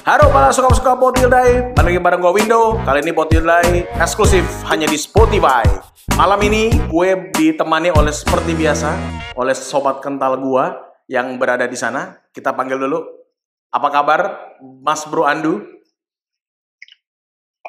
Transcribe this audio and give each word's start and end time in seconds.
Halo 0.00 0.32
para 0.32 0.48
suka-suka 0.48 0.96
Potildai, 0.96 1.76
balik 1.76 1.92
lagi 1.92 2.00
bareng 2.00 2.20
gue 2.24 2.32
Window. 2.40 2.80
Kali 2.82 3.04
ini 3.04 3.12
Potildai 3.12 3.84
eksklusif 4.00 4.42
hanya 4.66 4.88
di 4.88 4.96
Spotify. 4.96 5.60
Malam 6.16 6.40
ini 6.40 6.72
gue 6.88 7.08
ditemani 7.36 7.92
oleh 7.92 8.08
seperti 8.08 8.56
biasa 8.56 8.96
oleh 9.36 9.52
sobat 9.52 10.00
kental 10.00 10.40
gue 10.40 10.64
yang 11.12 11.36
berada 11.36 11.68
di 11.68 11.76
sana. 11.76 12.16
Kita 12.32 12.56
panggil 12.56 12.80
dulu. 12.80 12.96
Apa 13.70 13.88
kabar, 13.92 14.20
Mas 14.60 15.04
Bro 15.04 15.28
Andu? 15.28 15.60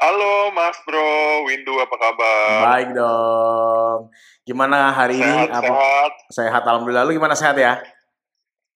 Halo 0.02 0.50
Mas 0.56 0.80
Bro, 0.88 1.06
Windu 1.46 1.78
apa 1.78 1.96
kabar? 2.00 2.60
Baik 2.64 2.90
dong. 2.96 4.00
Gimana 4.48 4.90
hari 4.90 5.20
ini? 5.20 5.46
Sehat, 5.46 5.52
Apa? 5.52 5.68
sehat. 5.68 6.12
Sehat, 6.32 6.64
alhamdulillah. 6.64 7.04
Lu 7.06 7.14
gimana 7.14 7.36
sehat 7.36 7.60
ya? 7.60 7.78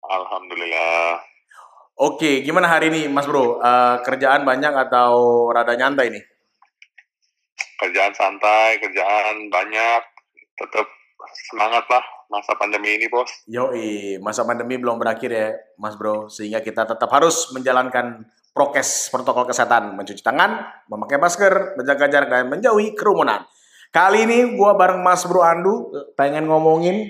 Alhamdulillah. 0.05 1.34
Oke, 1.95 2.43
gimana 2.43 2.67
hari 2.67 2.91
ini, 2.91 3.07
Mas 3.07 3.23
Bro? 3.23 3.63
Eh, 3.63 3.97
kerjaan 4.03 4.43
banyak 4.43 4.75
atau 4.75 5.47
rada 5.47 5.79
nyantai 5.79 6.11
nih? 6.11 6.23
Kerjaan 7.79 8.11
santai, 8.11 8.75
kerjaan 8.83 9.47
banyak. 9.47 10.03
Tetap 10.59 10.83
semangat 11.47 11.87
lah 11.87 12.03
masa 12.27 12.51
pandemi 12.59 12.99
ini, 12.99 13.07
Bos. 13.07 13.31
Yoi, 13.47 14.19
masa 14.19 14.43
pandemi 14.43 14.75
belum 14.75 14.99
berakhir 14.99 15.31
ya, 15.31 15.55
Mas 15.79 15.95
Bro. 15.95 16.27
Sehingga 16.27 16.59
kita 16.59 16.83
tetap 16.83 17.07
harus 17.15 17.55
menjalankan 17.55 18.27
prokes 18.51 19.07
protokol 19.07 19.47
kesehatan, 19.47 19.95
mencuci 19.95 20.19
tangan, 20.19 20.67
memakai 20.91 21.15
masker, 21.15 21.79
menjaga 21.79 22.11
jarak 22.11 22.27
dan 22.27 22.51
menjauhi 22.51 22.91
kerumunan. 22.91 23.47
Kali 23.95 24.27
ini 24.27 24.59
gua 24.59 24.75
bareng 24.75 24.99
Mas 24.99 25.23
Bro 25.23 25.39
Andu 25.39 25.95
pengen 26.19 26.51
ngomongin 26.51 27.07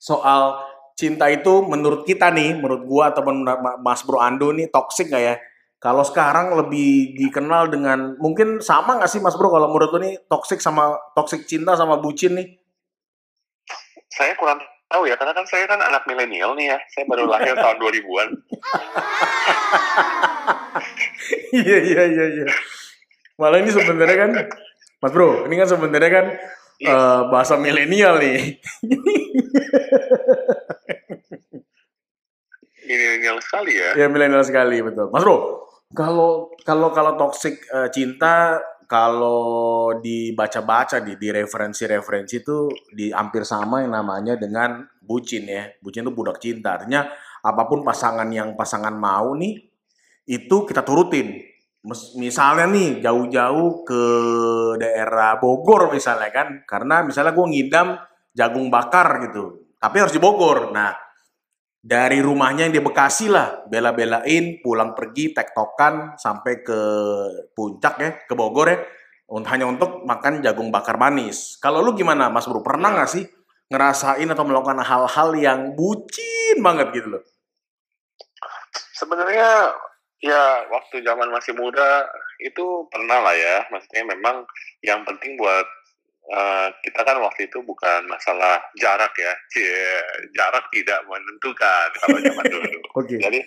soal 0.00 0.69
cinta 1.00 1.32
itu 1.32 1.64
menurut 1.64 2.04
kita 2.04 2.28
nih, 2.28 2.60
menurut 2.60 2.84
gua 2.84 3.08
atau 3.08 3.24
menurut 3.24 3.56
Mas 3.80 4.04
Bro 4.04 4.20
Andu 4.20 4.52
nih 4.52 4.68
toxic 4.68 5.08
nggak 5.08 5.24
ya? 5.24 5.34
Kalau 5.80 6.04
sekarang 6.04 6.52
lebih 6.60 7.16
dikenal 7.16 7.72
dengan 7.72 8.12
mungkin 8.20 8.60
sama 8.60 9.00
nggak 9.00 9.08
sih 9.08 9.24
Mas 9.24 9.32
Bro 9.40 9.48
kalau 9.48 9.72
menurut 9.72 9.96
lu 9.96 9.98
nih 10.04 10.20
toxic 10.28 10.60
sama 10.60 10.92
toxic 11.16 11.48
cinta 11.48 11.72
sama 11.72 11.96
bucin 11.96 12.36
nih? 12.36 12.60
Saya 14.12 14.36
kurang 14.36 14.60
tahu 14.90 15.08
ya, 15.08 15.16
karena 15.16 15.32
kan 15.32 15.46
saya 15.48 15.64
kan 15.64 15.80
anak 15.80 16.04
milenial 16.04 16.52
nih 16.52 16.76
ya. 16.76 16.78
Saya 16.92 17.08
baru 17.08 17.24
lahir 17.24 17.56
tahun 17.56 17.80
2000-an. 17.82 18.28
Iya 21.56 21.78
iya 21.80 22.02
iya 22.12 22.24
iya. 22.42 22.46
Malah 23.40 23.58
ini 23.64 23.70
sebenarnya 23.72 24.16
kan 24.20 24.30
Mas 25.00 25.12
Bro, 25.16 25.48
ini 25.48 25.54
kan 25.56 25.68
sebenarnya 25.70 26.12
kan 26.12 26.26
Iya. 26.80 26.96
eh, 26.96 27.20
bahasa 27.28 27.60
milenial 27.60 28.16
nih. 28.16 28.56
Milenial 32.90 33.38
sekali 33.38 33.72
ya. 33.78 33.90
ya 33.94 34.06
milenial 34.10 34.42
sekali 34.42 34.82
betul. 34.82 35.14
Mas 35.14 35.22
Bro, 35.22 35.36
kalau 35.94 36.50
kalau 36.66 36.90
kalau 36.90 37.14
toxic 37.14 37.62
eh, 37.70 37.86
cinta 37.94 38.58
kalau 38.90 39.94
dibaca-baca 40.02 40.98
di 40.98 41.14
di 41.14 41.30
referensi-referensi 41.30 42.42
itu 42.42 42.66
di 42.90 43.14
hampir 43.14 43.46
sama 43.46 43.86
yang 43.86 43.94
namanya 43.94 44.34
dengan 44.34 44.82
bucin 44.98 45.46
ya. 45.46 45.70
Bucin 45.78 46.02
itu 46.02 46.10
budak 46.10 46.42
cinta. 46.42 46.82
Artinya 46.82 47.06
apa 47.46 47.62
pun 47.70 47.86
pasangan 47.86 48.26
yang 48.34 48.58
pasangan 48.58 48.98
mau 48.98 49.38
nih 49.38 49.54
itu 50.26 50.56
kita 50.66 50.82
turutin. 50.82 51.38
Misalnya 52.18 52.66
nih 52.68 53.00
jauh-jauh 53.00 53.86
ke 53.86 54.02
daerah 54.76 55.40
Bogor 55.40 55.88
misalnya 55.88 56.28
kan, 56.28 56.60
karena 56.68 57.00
misalnya 57.00 57.32
gue 57.32 57.46
ngidam 57.48 57.96
jagung 58.36 58.68
bakar 58.68 59.16
gitu, 59.24 59.64
tapi 59.80 59.96
harus 59.96 60.12
di 60.12 60.20
Bogor. 60.20 60.76
Nah 60.76 60.92
dari 61.80 62.20
rumahnya 62.20 62.68
yang 62.68 62.76
di 62.76 62.84
Bekasi 62.84 63.32
lah, 63.32 63.64
bela-belain 63.64 64.60
pulang 64.60 64.92
pergi 64.92 65.32
tektokan 65.32 66.20
sampai 66.20 66.60
ke 66.60 66.80
puncak 67.56 67.94
ya, 67.96 68.10
ke 68.28 68.36
Bogor 68.36 68.68
ya, 68.68 68.78
hanya 69.48 69.64
untuk 69.64 70.04
makan 70.04 70.44
jagung 70.44 70.68
bakar 70.68 71.00
manis. 71.00 71.56
Kalau 71.56 71.80
lu 71.80 71.96
gimana 71.96 72.28
Mas 72.28 72.44
Bro? 72.44 72.60
Pernah 72.60 72.92
nggak 72.92 73.10
sih 73.10 73.24
ngerasain 73.72 74.28
atau 74.28 74.44
melakukan 74.44 74.82
hal-hal 74.82 75.28
yang 75.38 75.60
bucin 75.72 76.60
banget 76.60 76.90
gitu 76.92 77.16
loh? 77.16 77.22
Sebenarnya 78.98 79.72
ya 80.20 80.68
waktu 80.68 81.00
zaman 81.00 81.32
masih 81.32 81.56
muda 81.56 82.04
itu 82.44 82.84
pernah 82.92 83.24
lah 83.24 83.32
ya. 83.32 83.64
Maksudnya 83.72 84.04
memang 84.04 84.44
yang 84.84 85.00
penting 85.06 85.38
buat 85.40 85.64
eh, 86.30 86.68
kita 86.86 87.00
kan 87.02 87.18
waktu 87.18 87.50
itu 87.50 87.58
bukan 87.66 88.06
masalah 88.06 88.62
jarak 88.78 89.12
ya. 89.18 89.32
Cie, 89.50 89.98
jarak 90.38 90.64
tidak 90.70 91.02
menentukan 91.10 91.88
kalau 92.02 92.18
zaman 92.22 92.44
dulu. 92.54 92.78
Oke. 92.96 93.18
Jadi 93.18 93.40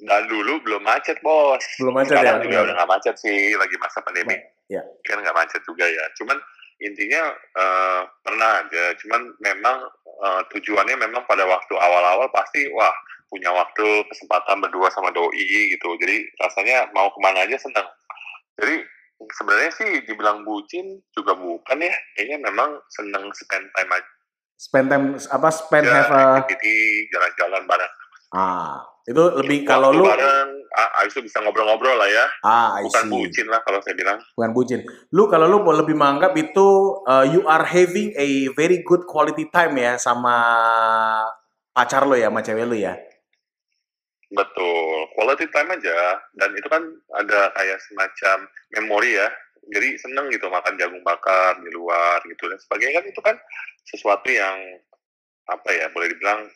dan 0.00 0.24
dulu 0.32 0.64
belum 0.64 0.80
macet 0.80 1.20
bos. 1.20 1.60
Belum 1.76 1.92
macet 1.92 2.16
Sekarang 2.16 2.40
ya? 2.40 2.44
juga 2.48 2.58
udah 2.64 2.74
nggak 2.80 2.90
macet 2.90 3.14
sih 3.20 3.52
lagi 3.58 3.76
masa 3.76 4.00
pandemi. 4.00 4.36
Ya. 4.72 4.80
Kan 5.04 5.20
nggak 5.20 5.36
macet 5.36 5.60
juga 5.68 5.84
ya. 5.84 6.04
Cuman 6.16 6.38
intinya 6.80 7.22
eh, 7.36 8.02
pernah 8.24 8.64
aja. 8.64 8.84
Cuman 9.04 9.20
memang 9.44 9.76
eh, 10.06 10.42
tujuannya 10.56 10.96
memang 10.96 11.22
pada 11.28 11.44
waktu 11.44 11.74
awal-awal 11.76 12.32
pasti 12.32 12.64
wah 12.72 12.92
punya 13.30 13.52
waktu 13.54 14.02
kesempatan 14.10 14.58
berdua 14.58 14.88
sama 14.90 15.12
doi 15.12 15.70
gitu. 15.70 15.88
Jadi 16.00 16.26
rasanya 16.40 16.88
mau 16.96 17.12
ke 17.12 17.18
mana 17.20 17.44
aja 17.44 17.60
seneng. 17.60 17.86
Jadi 18.58 18.82
sebenarnya 19.32 19.70
sih 19.72 19.90
dibilang 20.04 20.42
bucin 20.42 21.00
juga 21.10 21.34
bukan 21.34 21.78
ya. 21.78 21.94
Kayaknya 22.14 22.38
memang 22.50 22.80
seneng 22.88 23.28
spend 23.32 23.66
time 23.72 23.90
aja. 23.90 24.10
Spend 24.54 24.86
time 24.88 25.04
apa 25.16 25.48
spend 25.48 25.84
Ya, 25.88 26.04
have 26.04 26.12
a 26.12 26.24
jalan-jalan 27.08 27.64
bareng. 27.64 27.94
ah 28.30 28.78
itu 29.02 29.18
lebih 29.42 29.66
kalau 29.66 29.90
lu 29.90 30.06
bareng, 30.06 30.48
ah, 30.70 31.02
habis 31.02 31.18
itu 31.18 31.26
bisa 31.26 31.42
ngobrol-ngobrol 31.42 31.98
lah 31.98 32.06
ya. 32.06 32.26
ah 32.46 32.78
I 32.78 32.86
Bukan 32.86 33.04
see. 33.04 33.10
bucin 33.10 33.46
lah 33.50 33.58
kalau 33.64 33.82
saya 33.82 33.98
bilang. 33.98 34.22
bukan 34.36 34.50
bucin. 34.54 34.80
Lu 35.10 35.26
kalau 35.26 35.50
lu 35.50 35.64
mau 35.64 35.74
lebih 35.74 35.98
menganggap 35.98 36.30
itu 36.36 36.68
uh, 37.08 37.26
you 37.26 37.42
are 37.48 37.66
having 37.66 38.14
a 38.14 38.46
very 38.54 38.86
good 38.86 39.02
quality 39.02 39.50
time 39.50 39.74
ya 39.74 39.98
sama 39.98 40.36
pacar 41.72 42.06
lo 42.06 42.14
ya, 42.14 42.28
sama 42.30 42.40
cewek 42.40 42.66
lu 42.66 42.76
ya. 42.76 42.94
Betul, 44.30 45.10
quality 45.18 45.50
time 45.50 45.74
aja. 45.74 46.22
Dan 46.38 46.54
itu 46.54 46.68
kan 46.70 46.82
ada 47.18 47.50
kayak 47.58 47.78
semacam 47.82 48.46
memori 48.78 49.18
ya. 49.18 49.28
Jadi 49.70 49.98
seneng 49.98 50.30
gitu 50.30 50.46
makan 50.50 50.78
jagung 50.78 51.02
bakar 51.02 51.58
di 51.62 51.70
luar 51.70 52.22
gitu 52.26 52.48
dan 52.50 52.58
sebagainya 52.58 53.02
kan 53.02 53.06
itu 53.06 53.20
kan 53.22 53.36
sesuatu 53.86 54.26
yang 54.32 54.56
apa 55.46 55.68
ya 55.70 55.86
boleh 55.94 56.10
dibilang 56.10 56.46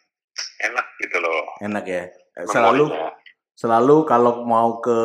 enak 0.63 0.87
gitu 1.03 1.19
loh. 1.19 1.43
Enak 1.63 1.85
ya. 1.87 2.05
Selalu 2.47 2.91
memorinya. 2.91 3.11
selalu 3.55 3.97
kalau 4.07 4.43
mau 4.43 4.83
ke 4.83 4.99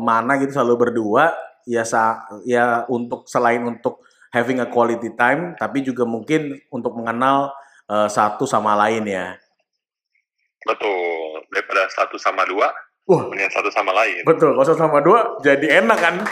mana 0.00 0.40
gitu 0.40 0.56
selalu 0.56 0.88
berdua 0.88 1.36
ya 1.68 1.84
sa 1.84 2.24
ya 2.48 2.88
untuk 2.88 3.28
selain 3.28 3.60
untuk 3.60 4.00
having 4.32 4.64
a 4.64 4.68
quality 4.72 5.12
time 5.20 5.52
tapi 5.60 5.84
juga 5.84 6.08
mungkin 6.08 6.56
untuk 6.72 6.96
mengenal 6.96 7.52
uh, 7.92 8.08
satu 8.08 8.48
sama 8.48 8.76
lain 8.76 9.04
ya. 9.08 9.36
Betul, 10.66 11.40
daripada 11.48 11.88
satu 11.88 12.20
sama 12.20 12.44
dua, 12.44 12.68
Wah, 13.08 13.26
mendingan 13.26 13.50
satu 13.50 13.70
sama 13.72 13.90
lain. 13.96 14.22
betul. 14.22 14.54
Kalau 14.54 14.66
satu 14.66 14.80
sama 14.80 14.98
dua 15.02 15.18
jadi 15.42 15.82
enak 15.82 15.98
kan? 15.98 16.14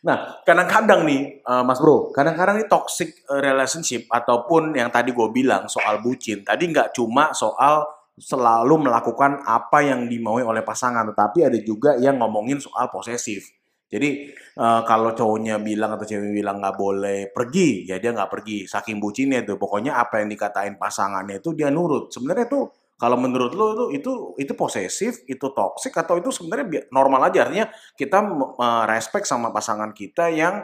Nah, 0.00 0.40
kadang-kadang 0.48 1.04
nih, 1.04 1.44
eh, 1.44 1.62
Mas 1.64 1.76
Bro, 1.76 2.08
kadang-kadang 2.16 2.56
nih 2.56 2.68
toxic 2.72 3.20
eh, 3.28 3.40
relationship 3.44 4.08
ataupun 4.08 4.72
yang 4.72 4.88
tadi 4.88 5.12
gue 5.12 5.28
bilang 5.28 5.68
soal 5.68 6.00
bucin, 6.00 6.40
tadi 6.40 6.72
nggak 6.72 6.96
cuma 6.96 7.36
soal 7.36 7.84
selalu 8.16 8.88
melakukan 8.88 9.44
apa 9.44 9.84
yang 9.84 10.08
dimaui 10.08 10.40
oleh 10.40 10.64
pasangan, 10.64 11.04
tetapi 11.12 11.52
ada 11.52 11.58
juga 11.60 12.00
yang 12.00 12.16
ngomongin 12.16 12.60
soal 12.60 12.88
posesif. 12.88 13.44
Jadi 13.90 14.10
eh, 14.34 14.80
kalau 14.86 15.10
cowoknya 15.18 15.58
bilang 15.58 15.98
atau 15.98 16.06
cewek 16.06 16.30
bilang 16.30 16.62
nggak 16.62 16.76
boleh 16.78 17.18
pergi, 17.34 17.90
ya 17.90 17.98
dia 17.98 18.14
nggak 18.14 18.30
pergi. 18.30 18.64
Saking 18.70 19.02
bucinnya 19.02 19.42
tuh, 19.42 19.58
pokoknya 19.58 19.98
apa 19.98 20.22
yang 20.22 20.30
dikatain 20.30 20.78
pasangannya 20.78 21.42
itu 21.42 21.50
dia 21.58 21.68
nurut. 21.74 22.14
Sebenarnya 22.14 22.46
tuh 22.46 22.70
kalau 23.00 23.16
menurut 23.18 23.52
lo 23.56 23.66
itu 23.72 23.84
itu 23.98 24.12
itu 24.38 24.52
posesif, 24.54 25.26
itu 25.26 25.46
toxic 25.50 25.90
atau 25.96 26.20
itu 26.22 26.30
sebenarnya 26.30 26.86
normal 26.94 27.32
aja 27.32 27.48
artinya 27.50 27.66
kita 27.98 28.18
eh, 28.62 28.84
respect 28.86 29.26
sama 29.26 29.50
pasangan 29.50 29.90
kita 29.90 30.30
yang 30.30 30.62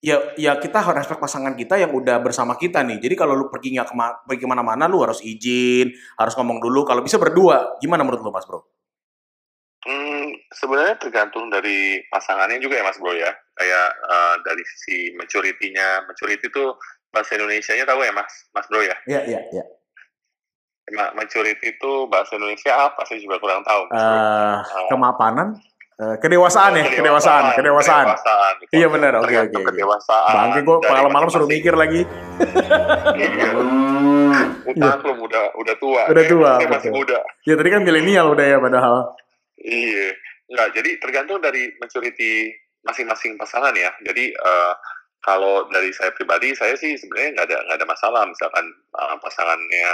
ya 0.00 0.16
ya 0.40 0.56
kita 0.56 0.80
harus 0.80 1.04
respect 1.04 1.20
pasangan 1.20 1.52
kita 1.52 1.76
yang 1.76 1.92
udah 1.92 2.18
bersama 2.24 2.56
kita 2.56 2.80
nih. 2.82 2.98
Jadi 3.04 3.14
kalau 3.14 3.36
lu 3.36 3.46
pergi 3.52 3.76
nggak 3.76 3.88
kema 3.92 4.06
pergi 4.24 4.40
ke 4.42 4.48
mana-mana 4.48 4.88
lu 4.88 5.04
harus 5.04 5.20
izin, 5.22 5.92
harus 6.16 6.34
ngomong 6.34 6.58
dulu. 6.58 6.82
Kalau 6.88 7.04
bisa 7.04 7.20
berdua, 7.20 7.76
gimana 7.78 8.02
menurut 8.02 8.24
lu 8.24 8.32
Mas 8.32 8.48
Bro? 8.48 8.79
Hmm, 9.90 10.30
sebenarnya 10.54 10.94
tergantung 11.02 11.50
dari 11.50 11.98
pasangannya 12.14 12.62
juga 12.62 12.78
ya 12.78 12.86
Mas 12.86 12.98
Bro 13.02 13.10
ya. 13.18 13.34
Kayak 13.58 13.88
eh, 14.06 14.34
dari 14.46 14.62
sisi 14.62 14.96
maturity-nya. 15.18 16.06
Maturity 16.06 16.46
itu 16.46 16.64
bahasa 17.10 17.34
Indonesia-nya 17.34 17.82
tahu 17.82 18.06
ya 18.06 18.14
Mas, 18.14 18.30
Mas 18.54 18.70
Bro 18.70 18.86
ya? 18.86 18.94
Iya 19.10 19.20
iya 19.26 19.40
iya. 19.50 19.64
Ma- 20.94 21.14
maturity 21.18 21.74
itu 21.74 22.06
bahasa 22.06 22.38
Indonesia 22.38 22.70
apa? 22.70 23.02
Saya 23.02 23.18
juga 23.18 23.42
kurang 23.42 23.66
tahu. 23.66 23.90
Mas 23.90 23.98
Bro. 23.98 24.14
Eh, 24.14 24.58
kemapanan 24.94 25.48
Uh, 26.00 26.16
kedewasaan 26.16 26.72
ya, 26.80 26.88
kedewasaan, 26.96 27.52
kedewasaan. 27.60 28.08
kedewasaan. 28.08 28.54
Iya 28.72 28.88
benar, 28.88 29.20
oke 29.20 29.36
oke. 29.36 29.52
Okay, 29.52 29.62
kedewasaan. 29.68 30.32
Bangke 30.32 30.60
gue 30.64 30.76
malam-malam 30.88 31.28
suruh 31.28 31.44
mikir 31.44 31.76
lagi. 31.76 32.08
iya. 33.20 33.52
Utang 34.64 34.96
belum 35.04 35.18
udah 35.28 35.44
udah 35.60 35.74
tua. 35.76 36.02
Udah 36.08 36.24
tua. 36.24 36.50
Saya 36.56 36.72
masih 36.72 36.90
muda. 36.96 37.20
Ya 37.44 37.52
tadi 37.52 37.68
kan 37.68 37.84
milenial 37.84 38.32
udah 38.32 38.46
ya 38.48 38.56
padahal. 38.56 39.12
Iya. 39.60 40.16
Enggak, 40.50 40.68
jadi 40.74 40.90
tergantung 40.98 41.38
dari 41.38 41.70
maturity 41.78 42.50
masing-masing 42.82 43.36
pasangan 43.36 43.76
ya. 43.76 43.92
Jadi 44.02 44.34
uh, 44.34 44.74
kalau 45.20 45.68
dari 45.68 45.92
saya 45.92 46.10
pribadi, 46.16 46.56
saya 46.56 46.74
sih 46.80 46.96
sebenarnya 46.96 47.36
nggak 47.36 47.46
ada 47.52 47.58
nggak 47.68 47.78
ada 47.78 47.88
masalah 47.88 48.22
misalkan 48.24 48.66
uh, 48.96 49.16
pasangannya 49.20 49.88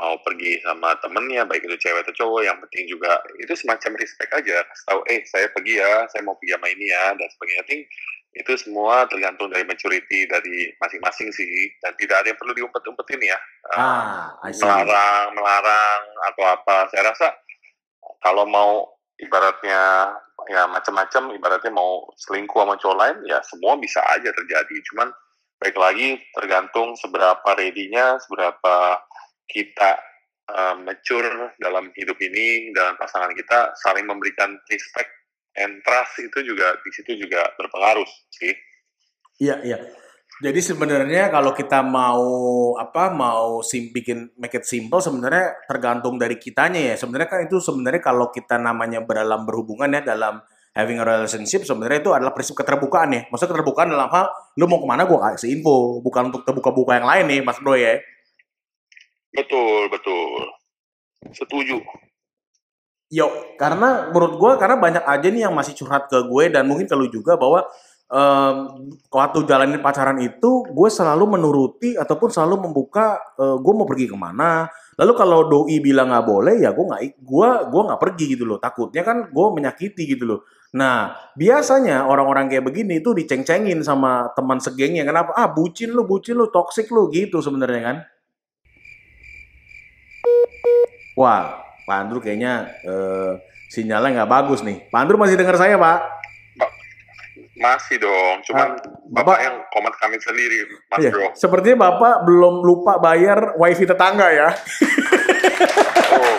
mau 0.00 0.16
pergi 0.24 0.56
sama 0.64 0.96
temennya, 1.04 1.44
baik 1.44 1.68
itu 1.68 1.76
cewek 1.76 2.08
atau 2.08 2.16
cowok, 2.24 2.42
yang 2.48 2.56
penting 2.64 2.88
juga 2.88 3.20
itu 3.36 3.52
semacam 3.52 3.92
respect 4.00 4.32
aja, 4.32 4.64
kasih 4.64 4.84
tahu, 4.88 5.00
eh 5.12 5.20
saya 5.28 5.46
pergi 5.52 5.74
ya, 5.78 6.08
saya 6.08 6.24
mau 6.24 6.32
pergi 6.40 6.56
sama 6.56 6.66
ini 6.72 6.86
ya, 6.88 7.12
dan 7.12 7.28
sebagainya. 7.28 7.64
Think 7.68 7.82
itu 8.32 8.52
semua 8.56 9.04
tergantung 9.12 9.52
dari 9.52 9.68
maturity 9.68 10.24
dari 10.24 10.72
masing-masing 10.80 11.28
sih, 11.36 11.68
dan 11.84 11.92
tidak 12.00 12.24
ada 12.24 12.32
yang 12.32 12.40
perlu 12.40 12.56
diumpet-umpetin 12.56 13.20
ya, 13.20 13.38
ah, 13.76 14.32
melarang, 14.48 15.36
melarang 15.36 16.00
atau 16.32 16.44
apa. 16.48 16.76
Saya 16.88 17.12
rasa 17.12 17.28
kalau 18.24 18.48
mau 18.48 18.91
ibaratnya 19.22 20.10
ya 20.50 20.66
macam-macam, 20.66 21.30
ibaratnya 21.38 21.72
mau 21.72 22.10
selingkuh 22.18 22.58
sama 22.66 22.74
cowok 22.76 22.98
lain, 22.98 23.16
ya 23.30 23.38
semua 23.46 23.78
bisa 23.78 24.02
aja 24.10 24.28
terjadi. 24.34 24.76
Cuman 24.90 25.08
baik 25.62 25.78
lagi 25.78 26.18
tergantung 26.34 26.98
seberapa 26.98 27.46
ready-nya, 27.54 28.18
seberapa 28.26 28.98
kita 29.46 30.02
uh, 30.50 30.74
mature 30.82 31.54
dalam 31.62 31.94
hidup 31.94 32.18
ini 32.18 32.74
dalam 32.74 32.98
pasangan 32.98 33.30
kita 33.38 33.70
saling 33.86 34.10
memberikan 34.10 34.58
respect 34.66 35.10
and 35.54 35.78
trust 35.86 36.18
itu 36.18 36.42
juga 36.42 36.74
di 36.82 36.90
situ 36.90 37.22
juga 37.22 37.46
berpengaruh 37.54 38.08
sih. 38.34 38.52
Iya 39.38 39.62
iya. 39.62 39.78
Jadi 40.40 40.60
sebenarnya 40.64 41.28
kalau 41.28 41.52
kita 41.52 41.84
mau 41.84 42.24
apa 42.80 43.12
mau 43.12 43.60
sim 43.60 43.92
bikin 43.92 44.32
make 44.40 44.56
it 44.56 44.64
simple 44.64 44.98
sebenarnya 44.98 45.68
tergantung 45.68 46.16
dari 46.16 46.40
kitanya 46.40 46.80
ya. 46.80 46.94
Sebenarnya 46.96 47.28
kan 47.28 47.40
itu 47.44 47.60
sebenarnya 47.60 48.00
kalau 48.00 48.32
kita 48.32 48.56
namanya 48.56 49.04
dalam 49.04 49.44
berhubungan 49.44 49.92
ya 49.92 50.00
dalam 50.00 50.40
having 50.72 50.96
a 50.96 51.04
relationship 51.04 51.68
sebenarnya 51.68 52.00
itu 52.00 52.10
adalah 52.16 52.32
prinsip 52.32 52.56
keterbukaan 52.56 53.12
ya. 53.12 53.22
Maksudnya 53.28 53.52
keterbukaan 53.52 53.92
dalam 53.92 54.08
hal 54.08 54.32
lu 54.56 54.64
mau 54.64 54.80
ke 54.80 54.88
mana 54.88 55.04
gue 55.04 55.18
kasih 55.20 55.52
info, 55.60 56.00
bukan 56.00 56.32
untuk 56.32 56.48
terbuka-buka 56.48 56.96
yang 56.96 57.06
lain 57.06 57.24
nih 57.28 57.40
Mas 57.44 57.60
Bro 57.60 57.76
ya. 57.76 58.00
Betul, 59.32 59.92
betul. 59.92 60.48
Setuju. 61.32 61.76
Yo, 63.12 63.28
karena 63.60 64.08
menurut 64.08 64.40
gue 64.40 64.52
karena 64.56 64.80
banyak 64.80 65.04
aja 65.04 65.28
nih 65.28 65.44
yang 65.44 65.52
masih 65.52 65.76
curhat 65.76 66.08
ke 66.08 66.16
gue 66.16 66.44
dan 66.48 66.64
mungkin 66.64 66.88
ke 66.88 66.96
lu 66.96 67.12
juga 67.12 67.36
bahwa 67.36 67.68
um, 68.12 68.56
waktu 69.08 69.48
jalanin 69.48 69.80
pacaran 69.80 70.20
itu 70.20 70.68
gue 70.68 70.88
selalu 70.92 71.24
menuruti 71.34 71.96
ataupun 71.96 72.28
selalu 72.28 72.68
membuka 72.68 73.16
uh, 73.40 73.56
gue 73.56 73.72
mau 73.72 73.88
pergi 73.88 74.12
ke 74.12 74.16
mana. 74.16 74.68
Lalu 75.00 75.12
kalau 75.16 75.48
doi 75.48 75.80
bilang 75.80 76.12
nggak 76.12 76.26
boleh 76.28 76.60
ya 76.60 76.76
gue 76.76 76.84
nggak 76.84 77.02
gue 77.16 77.50
gue 77.72 77.82
nggak 77.88 78.00
pergi 78.00 78.24
gitu 78.36 78.44
loh. 78.44 78.60
Takutnya 78.60 79.02
kan 79.02 79.32
gue 79.32 79.46
menyakiti 79.56 80.04
gitu 80.04 80.28
loh. 80.28 80.40
Nah 80.76 81.16
biasanya 81.32 82.04
orang-orang 82.04 82.52
kayak 82.52 82.68
begini 82.68 83.00
itu 83.00 83.16
diceng-cengin 83.16 83.80
sama 83.80 84.30
teman 84.36 84.60
segengnya. 84.60 85.08
Kenapa? 85.08 85.32
Ah 85.32 85.48
bucin 85.48 85.90
lu, 85.96 86.04
bucin 86.04 86.36
lu, 86.36 86.52
toksik 86.52 86.92
lu 86.92 87.08
gitu 87.08 87.40
sebenarnya 87.40 87.82
kan. 87.82 87.96
Wah, 91.12 91.60
Pak 91.84 92.24
kayaknya 92.24 92.72
uh, 92.88 93.36
sinyalnya 93.68 94.24
nggak 94.24 94.32
bagus 94.32 94.64
nih. 94.64 94.88
Pak 94.88 95.12
masih 95.12 95.36
dengar 95.36 95.60
saya, 95.60 95.76
Pak? 95.76 96.21
Masih 97.62 97.96
dong, 98.02 98.42
cuman 98.42 98.74
ah, 98.74 98.82
Bapak, 99.14 99.38
yang 99.38 99.56
komat 99.70 99.94
kami 100.02 100.18
sendiri, 100.18 100.66
Mas 100.90 100.98
iya, 100.98 101.10
Bro. 101.14 101.30
Sepertinya 101.38 101.86
Bapak 101.86 102.26
belum 102.26 102.66
lupa 102.66 102.98
bayar 102.98 103.54
wifi 103.54 103.86
tetangga 103.86 104.26
ya. 104.34 104.48
oh. 106.18 106.36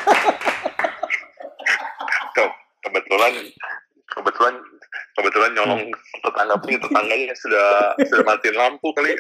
Tuh, 2.35 2.51
kebetulan 2.83 3.31
kebetulan 4.11 4.53
kebetulan 5.15 5.51
nyolong 5.55 5.83
tetangga 6.19 6.55
punya 6.59 6.77
tetangganya 6.83 7.33
sudah 7.39 7.95
sudah 8.03 8.25
mati 8.27 8.49
lampu 8.51 8.91
kali. 8.91 9.15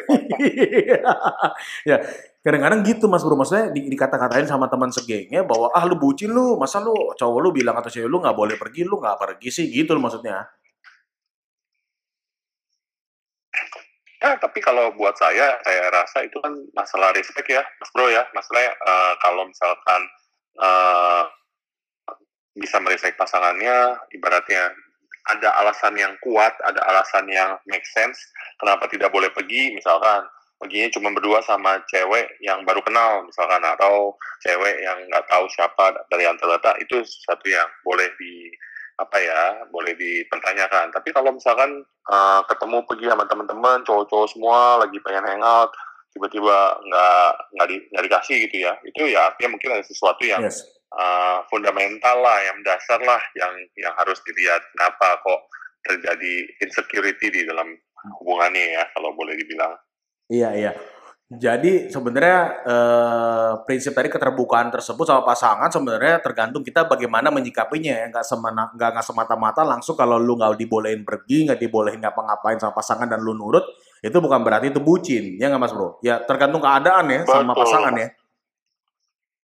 ya, 1.89 1.97
kadang-kadang 2.43 2.83
gitu 2.83 3.07
mas 3.07 3.23
bro 3.23 3.39
maksudnya 3.39 3.71
di, 3.71 3.87
dikata-katain 3.87 4.43
sama 4.43 4.67
teman 4.67 4.91
segengnya 4.91 5.47
bahwa 5.47 5.71
ah 5.71 5.83
lu 5.87 5.95
bucin 5.95 6.35
lu 6.35 6.59
masa 6.59 6.83
lu 6.83 6.91
cowok 7.15 7.39
lu 7.39 7.49
bilang 7.55 7.79
atau 7.79 7.87
cewek 7.87 8.11
lu 8.11 8.19
nggak 8.19 8.35
boleh 8.35 8.55
pergi 8.59 8.83
lu 8.83 8.99
nggak 8.99 9.15
pergi 9.15 9.49
sih 9.49 9.65
gitu 9.71 9.95
loh 9.95 10.03
maksudnya 10.03 10.43
ya 14.23 14.39
tapi 14.39 14.63
kalau 14.63 14.95
buat 14.95 15.19
saya 15.19 15.59
saya 15.67 15.91
rasa 15.91 16.23
itu 16.23 16.39
kan 16.39 16.55
masalah 16.71 17.11
respect 17.11 17.51
ya 17.51 17.59
mas 17.59 17.91
bro 17.91 18.07
ya. 18.07 18.23
Masalahnya 18.31 18.71
uh, 18.87 19.13
kalau 19.19 19.43
misalkan 19.43 20.01
uh, 20.63 21.23
bisa 22.55 22.79
merespek 22.79 23.19
pasangannya 23.19 23.99
ibaratnya 24.15 24.71
ada 25.27 25.49
alasan 25.59 25.99
yang 25.99 26.15
kuat 26.23 26.55
ada 26.63 26.79
alasan 26.87 27.27
yang 27.27 27.59
make 27.67 27.83
sense 27.91 28.15
kenapa 28.63 28.87
tidak 28.87 29.11
boleh 29.11 29.27
pergi? 29.35 29.75
Misalkan 29.75 30.23
perginya 30.63 30.87
cuma 30.95 31.11
berdua 31.11 31.43
sama 31.43 31.83
cewek 31.91 32.39
yang 32.39 32.63
baru 32.63 32.79
kenal 32.87 33.27
misalkan 33.27 33.59
atau 33.67 34.15
cewek 34.47 34.79
yang 34.79 34.95
nggak 35.11 35.27
tahu 35.27 35.43
siapa 35.51 35.91
dari 36.07 36.23
antara 36.23 36.55
itu 36.79 37.03
satu 37.03 37.43
yang 37.51 37.67
boleh 37.83 38.07
di 38.15 38.47
apa 39.03 39.17
ya 39.19 39.67
boleh 39.69 39.93
dipertanyakan 39.99 40.89
tapi 40.95 41.11
kalau 41.11 41.35
misalkan 41.35 41.83
uh, 42.07 42.41
ketemu 42.47 42.81
pergi 42.87 43.05
sama 43.11 43.27
teman-teman 43.27 43.83
cowok-cowok 43.83 44.27
semua 44.31 44.79
lagi 44.79 44.97
pengen 45.03 45.27
hangout 45.27 45.75
tiba-tiba 46.15 46.77
nggak 46.79 47.29
nggak 47.57 47.67
di, 47.67 47.77
nggak 47.91 48.03
dikasih 48.07 48.37
gitu 48.47 48.57
ya 48.69 48.73
itu 48.87 49.01
ya 49.11 49.27
artinya 49.27 49.57
mungkin 49.57 49.75
ada 49.75 49.85
sesuatu 49.85 50.23
yang 50.23 50.41
yes. 50.45 50.63
uh, 50.95 51.43
fundamental 51.51 52.23
lah 52.23 52.39
yang 52.47 52.57
dasar 52.63 53.01
lah 53.03 53.19
yang 53.35 53.53
yang 53.75 53.93
harus 53.99 54.21
dilihat 54.23 54.61
kenapa 54.77 55.19
kok 55.19 55.41
terjadi 55.83 56.33
insecurity 56.63 57.27
di 57.27 57.41
dalam 57.43 57.75
hubungannya 58.23 58.79
ya 58.79 58.83
kalau 58.95 59.11
boleh 59.11 59.35
dibilang 59.35 59.75
Iya 60.31 60.49
iya. 60.55 60.71
Jadi 61.39 61.87
sebenarnya 61.87 62.39
eh, 62.65 63.51
prinsip 63.63 63.95
tadi 63.95 64.11
keterbukaan 64.11 64.69
tersebut 64.73 65.07
sama 65.07 65.21
pasangan 65.23 65.71
sebenarnya 65.71 66.19
tergantung 66.19 66.61
kita 66.61 66.85
bagaimana 66.85 67.31
menyikapinya 67.31 67.93
ya 68.03 68.05
nggak 68.11 68.25
semena 68.25 68.69
nggak 68.73 68.89
nggak 68.97 69.05
semata-mata 69.05 69.61
langsung 69.63 69.95
kalau 69.95 70.19
lu 70.19 70.35
nggak 70.35 70.59
dibolehin 70.59 71.01
pergi 71.07 71.47
nggak 71.47 71.59
dibolehin 71.59 72.03
ngapa-ngapain 72.03 72.59
sama 72.59 72.75
pasangan 72.75 73.07
dan 73.07 73.23
lu 73.23 73.33
nurut 73.33 73.63
itu 74.03 74.17
bukan 74.19 74.43
berarti 74.43 74.69
itu 74.69 74.83
bucin 74.83 75.39
ya 75.39 75.47
nggak 75.47 75.61
mas 75.63 75.71
bro 75.71 75.97
ya 76.03 76.19
tergantung 76.27 76.59
keadaan 76.59 77.07
ya 77.07 77.21
Betul. 77.23 77.35
sama 77.39 77.53
pasangan 77.55 77.93
ya 77.95 78.07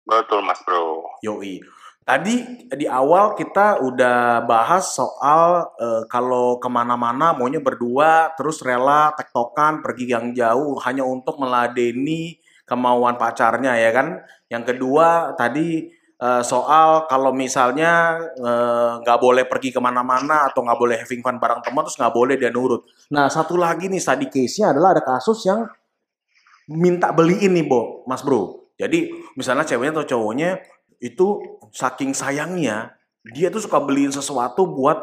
Betul 0.10 0.42
mas 0.42 0.58
bro. 0.66 1.06
Yoi. 1.22 1.62
Tadi 2.04 2.66
di 2.74 2.90
awal 2.90 3.38
kita 3.38 3.86
udah 3.86 4.42
bahas 4.50 4.98
soal 4.98 5.70
uh, 5.78 6.04
kalau 6.10 6.58
ke 6.58 6.66
mana-mana 6.66 7.38
maunya 7.38 7.62
berdua, 7.62 8.34
terus 8.34 8.66
rela 8.66 9.14
tektokan 9.14 9.86
pergi 9.86 10.10
yang 10.10 10.34
jauh 10.34 10.74
hanya 10.82 11.06
untuk 11.06 11.38
meladeni 11.38 12.42
kemauan 12.66 13.18
pacarnya 13.18 13.78
ya 13.78 13.94
kan. 13.94 14.26
Yang 14.50 14.74
kedua 14.74 15.38
tadi 15.38 15.86
uh, 16.22 16.42
soal 16.46 17.10
kalau 17.10 17.34
misalnya 17.34 18.22
eh, 18.38 18.90
nggak 19.02 19.18
uh, 19.18 19.22
boleh 19.22 19.46
pergi 19.50 19.74
ke 19.74 19.82
mana-mana 19.82 20.46
atau 20.50 20.62
nggak 20.62 20.80
boleh 20.80 20.98
having 21.02 21.26
fun 21.26 21.42
bareng 21.42 21.66
teman 21.66 21.82
terus 21.86 21.98
nggak 21.98 22.14
boleh 22.14 22.36
dia 22.38 22.54
nurut. 22.54 22.86
Nah 23.10 23.26
satu 23.30 23.58
lagi 23.58 23.90
nih 23.90 24.02
tadi 24.02 24.26
case-nya 24.30 24.74
adalah 24.74 24.94
ada 24.94 25.04
kasus 25.06 25.46
yang 25.50 25.66
minta 26.70 27.10
beliin 27.10 27.58
nih, 27.58 27.66
Bo, 27.66 28.06
Mas 28.06 28.22
Bro. 28.22 28.70
Jadi 28.78 29.10
misalnya 29.36 29.66
ceweknya 29.66 30.00
atau 30.00 30.06
cowoknya 30.08 30.62
itu 31.00 31.40
saking 31.72 32.12
sayangnya 32.12 32.96
dia 33.36 33.52
tuh 33.52 33.64
suka 33.64 33.80
beliin 33.84 34.12
sesuatu 34.12 34.68
buat 34.68 35.00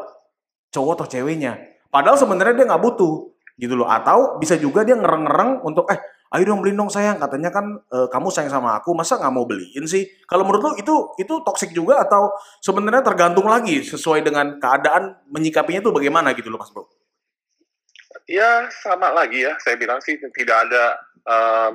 cowok 0.73 0.93
atau 1.01 1.07
ceweknya. 1.09 1.57
Padahal 1.89 2.17
sebenarnya 2.17 2.53
dia 2.57 2.65
nggak 2.69 2.83
butuh 2.83 3.33
gitu 3.57 3.73
loh. 3.73 3.89
Atau 3.89 4.37
bisa 4.41 4.57
juga 4.57 4.85
dia 4.85 4.97
ngereng-ngereng 4.97 5.65
untuk 5.65 5.89
eh 5.89 5.99
ayo 6.35 6.43
dong 6.43 6.59
beliin 6.59 6.75
dong 6.75 6.91
sayang 6.91 7.15
katanya 7.23 7.47
kan 7.55 7.79
e, 7.87 7.97
kamu 8.11 8.27
sayang 8.27 8.51
sama 8.51 8.75
aku 8.75 8.91
masa 8.91 9.15
nggak 9.15 9.31
mau 9.31 9.47
beliin 9.47 9.87
sih 9.87 10.03
kalau 10.27 10.43
menurut 10.43 10.63
lo 10.63 10.71
itu 10.75 10.95
itu 11.23 11.33
toksik 11.39 11.71
juga 11.71 12.03
atau 12.03 12.35
sebenarnya 12.59 12.99
tergantung 12.99 13.47
lagi 13.47 13.79
sesuai 13.79 14.27
dengan 14.27 14.59
keadaan 14.59 15.15
menyikapinya 15.31 15.87
tuh 15.87 15.95
bagaimana 15.95 16.35
gitu 16.35 16.51
loh 16.51 16.59
mas 16.59 16.67
bro 16.75 16.83
ya 18.27 18.67
sama 18.83 19.15
lagi 19.15 19.47
ya 19.47 19.55
saya 19.63 19.79
bilang 19.79 20.03
sih 20.03 20.19
tidak 20.19 20.67
ada 20.67 20.99
um, 21.23 21.71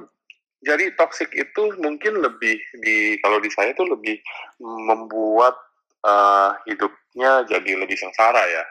jadi 0.62 0.94
toxic 0.94 1.34
itu 1.34 1.62
mungkin 1.82 2.22
lebih 2.22 2.54
di 2.78 3.18
kalau 3.18 3.42
di 3.42 3.50
saya 3.50 3.74
itu 3.74 3.82
lebih 3.82 4.14
membuat 4.62 5.58
uh, 6.06 6.54
hidupnya 6.70 7.42
jadi 7.50 7.82
lebih 7.82 7.98
sengsara 7.98 8.42
ya. 8.46 8.64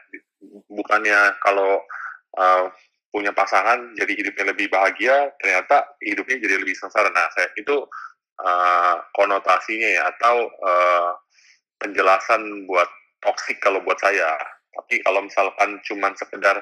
Bukannya 0.72 1.36
kalau 1.44 1.84
uh, 2.40 2.72
punya 3.12 3.36
pasangan 3.36 3.92
jadi 4.00 4.08
hidupnya 4.16 4.56
lebih 4.56 4.72
bahagia 4.72 5.36
ternyata 5.44 5.84
hidupnya 6.00 6.40
jadi 6.40 6.56
lebih 6.64 6.76
sengsara. 6.80 7.12
Nah 7.12 7.28
saya 7.36 7.52
itu 7.60 7.84
uh, 8.40 8.96
konotasinya 9.12 9.90
ya 9.92 10.04
atau 10.16 10.48
uh, 10.48 11.12
penjelasan 11.76 12.72
buat 12.72 12.88
toxic 13.20 13.60
kalau 13.60 13.84
buat 13.84 14.00
saya. 14.00 14.32
Tapi 14.72 15.04
kalau 15.04 15.28
misalkan 15.28 15.84
cuman 15.84 16.16
sekedar 16.16 16.56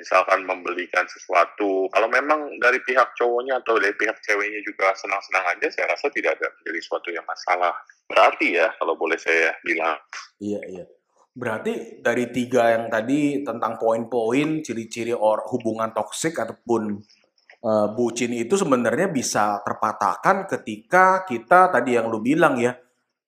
misalkan 0.00 0.48
membelikan 0.48 1.04
sesuatu, 1.04 1.84
kalau 1.92 2.08
memang 2.08 2.56
dari 2.56 2.80
pihak 2.80 3.12
cowoknya 3.20 3.60
atau 3.60 3.76
dari 3.76 3.92
pihak 3.92 4.16
ceweknya 4.24 4.64
juga 4.64 4.96
senang-senang 4.96 5.44
aja, 5.52 5.68
saya 5.68 5.92
rasa 5.92 6.08
tidak 6.08 6.40
ada 6.40 6.48
menjadi 6.56 6.80
suatu 6.80 7.12
yang 7.12 7.26
masalah. 7.28 7.76
Berarti 8.08 8.56
ya, 8.56 8.72
kalau 8.80 8.96
boleh 8.96 9.20
saya 9.20 9.52
bilang. 9.60 10.00
Iya, 10.40 10.60
iya. 10.64 10.84
Berarti 11.30 12.02
dari 12.02 12.32
tiga 12.32 12.72
yang 12.74 12.88
tadi 12.88 13.44
tentang 13.44 13.76
poin-poin, 13.76 14.64
ciri-ciri 14.64 15.14
hubungan 15.52 15.92
toksik 15.94 16.34
ataupun 16.40 16.98
uh, 17.62 17.88
bucin 17.94 18.34
itu 18.34 18.56
sebenarnya 18.56 19.12
bisa 19.12 19.60
terpatahkan 19.62 20.50
ketika 20.50 21.22
kita 21.28 21.70
tadi 21.70 21.94
yang 21.94 22.10
lu 22.10 22.18
bilang 22.24 22.58
ya, 22.58 22.74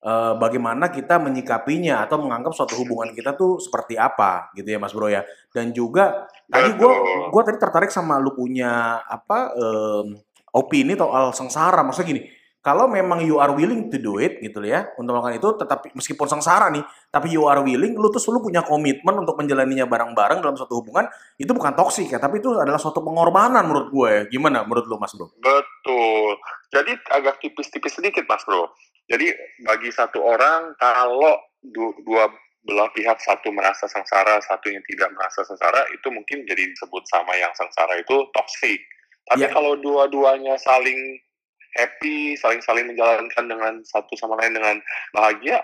uh, 0.02 0.34
bagaimana 0.36 0.90
kita 0.90 1.16
menyikapinya 1.22 2.02
atau 2.04 2.20
menganggap 2.20 2.52
suatu 2.52 2.76
hubungan 2.82 3.14
kita 3.14 3.38
tuh 3.38 3.62
seperti 3.62 3.94
apa 3.96 4.50
gitu 4.58 4.68
ya 4.68 4.78
Mas 4.82 4.92
Bro 4.92 5.08
ya. 5.08 5.22
Dan 5.54 5.70
juga 5.70 6.26
tadi 6.50 6.74
gue 6.76 6.92
gua 7.30 7.42
tadi 7.46 7.58
tertarik 7.58 7.88
sama 7.88 8.18
lu 8.18 8.34
punya 8.34 9.00
apa 9.06 9.54
um, 9.54 10.18
opini 10.52 10.98
soal 10.98 11.32
sengsara. 11.32 11.80
Maksudnya 11.86 12.08
gini, 12.12 12.22
kalau 12.62 12.86
memang 12.86 13.26
you 13.26 13.42
are 13.42 13.50
willing 13.50 13.90
to 13.90 13.98
do 13.98 14.22
it 14.22 14.38
gitu 14.38 14.62
ya 14.62 14.86
untuk 14.94 15.18
melakukan 15.18 15.34
itu 15.34 15.48
tetapi 15.58 15.86
meskipun 15.98 16.26
sengsara 16.30 16.70
nih 16.70 16.86
tapi 17.10 17.34
you 17.34 17.42
are 17.50 17.58
willing 17.58 17.98
lu 17.98 18.06
tuh 18.14 18.22
selalu 18.22 18.54
punya 18.54 18.62
komitmen 18.62 19.18
untuk 19.18 19.34
menjalaninya 19.34 19.82
bareng-bareng 19.90 20.38
dalam 20.38 20.54
suatu 20.54 20.78
hubungan 20.78 21.10
itu 21.42 21.50
bukan 21.50 21.74
toksik 21.74 22.06
ya 22.14 22.22
tapi 22.22 22.38
itu 22.38 22.54
adalah 22.54 22.78
suatu 22.78 23.02
pengorbanan 23.02 23.66
menurut 23.66 23.88
gue 23.90 24.08
ya. 24.08 24.22
Gimana 24.30 24.62
menurut 24.62 24.86
lu 24.86 24.96
mas 24.96 25.10
bro? 25.18 25.26
Betul. 25.42 26.38
Jadi 26.70 26.92
agak 27.10 27.42
tipis-tipis 27.42 27.98
sedikit 27.98 28.24
mas 28.30 28.46
bro 28.46 28.70
jadi 29.10 29.34
bagi 29.66 29.90
satu 29.90 30.22
orang 30.22 30.74
kalau 30.78 31.38
dua 32.06 32.30
belah 32.62 32.86
pihak 32.94 33.18
satu 33.18 33.50
merasa 33.50 33.90
sengsara 33.90 34.38
satu 34.38 34.70
yang 34.70 34.82
tidak 34.86 35.10
merasa 35.18 35.42
sengsara 35.42 35.82
itu 35.90 36.06
mungkin 36.14 36.46
jadi 36.46 36.62
disebut 36.62 37.02
sama 37.10 37.34
yang 37.34 37.50
sengsara 37.58 37.98
itu 37.98 38.22
toksik 38.30 38.78
tapi 39.26 39.46
ya. 39.46 39.50
kalau 39.50 39.78
dua-duanya 39.78 40.58
saling 40.58 41.18
happy, 41.76 42.36
saling-saling 42.36 42.84
menjalankan 42.88 43.44
dengan 43.48 43.80
satu 43.86 44.12
sama 44.18 44.36
lain 44.40 44.56
dengan 44.56 44.76
bahagia, 45.16 45.62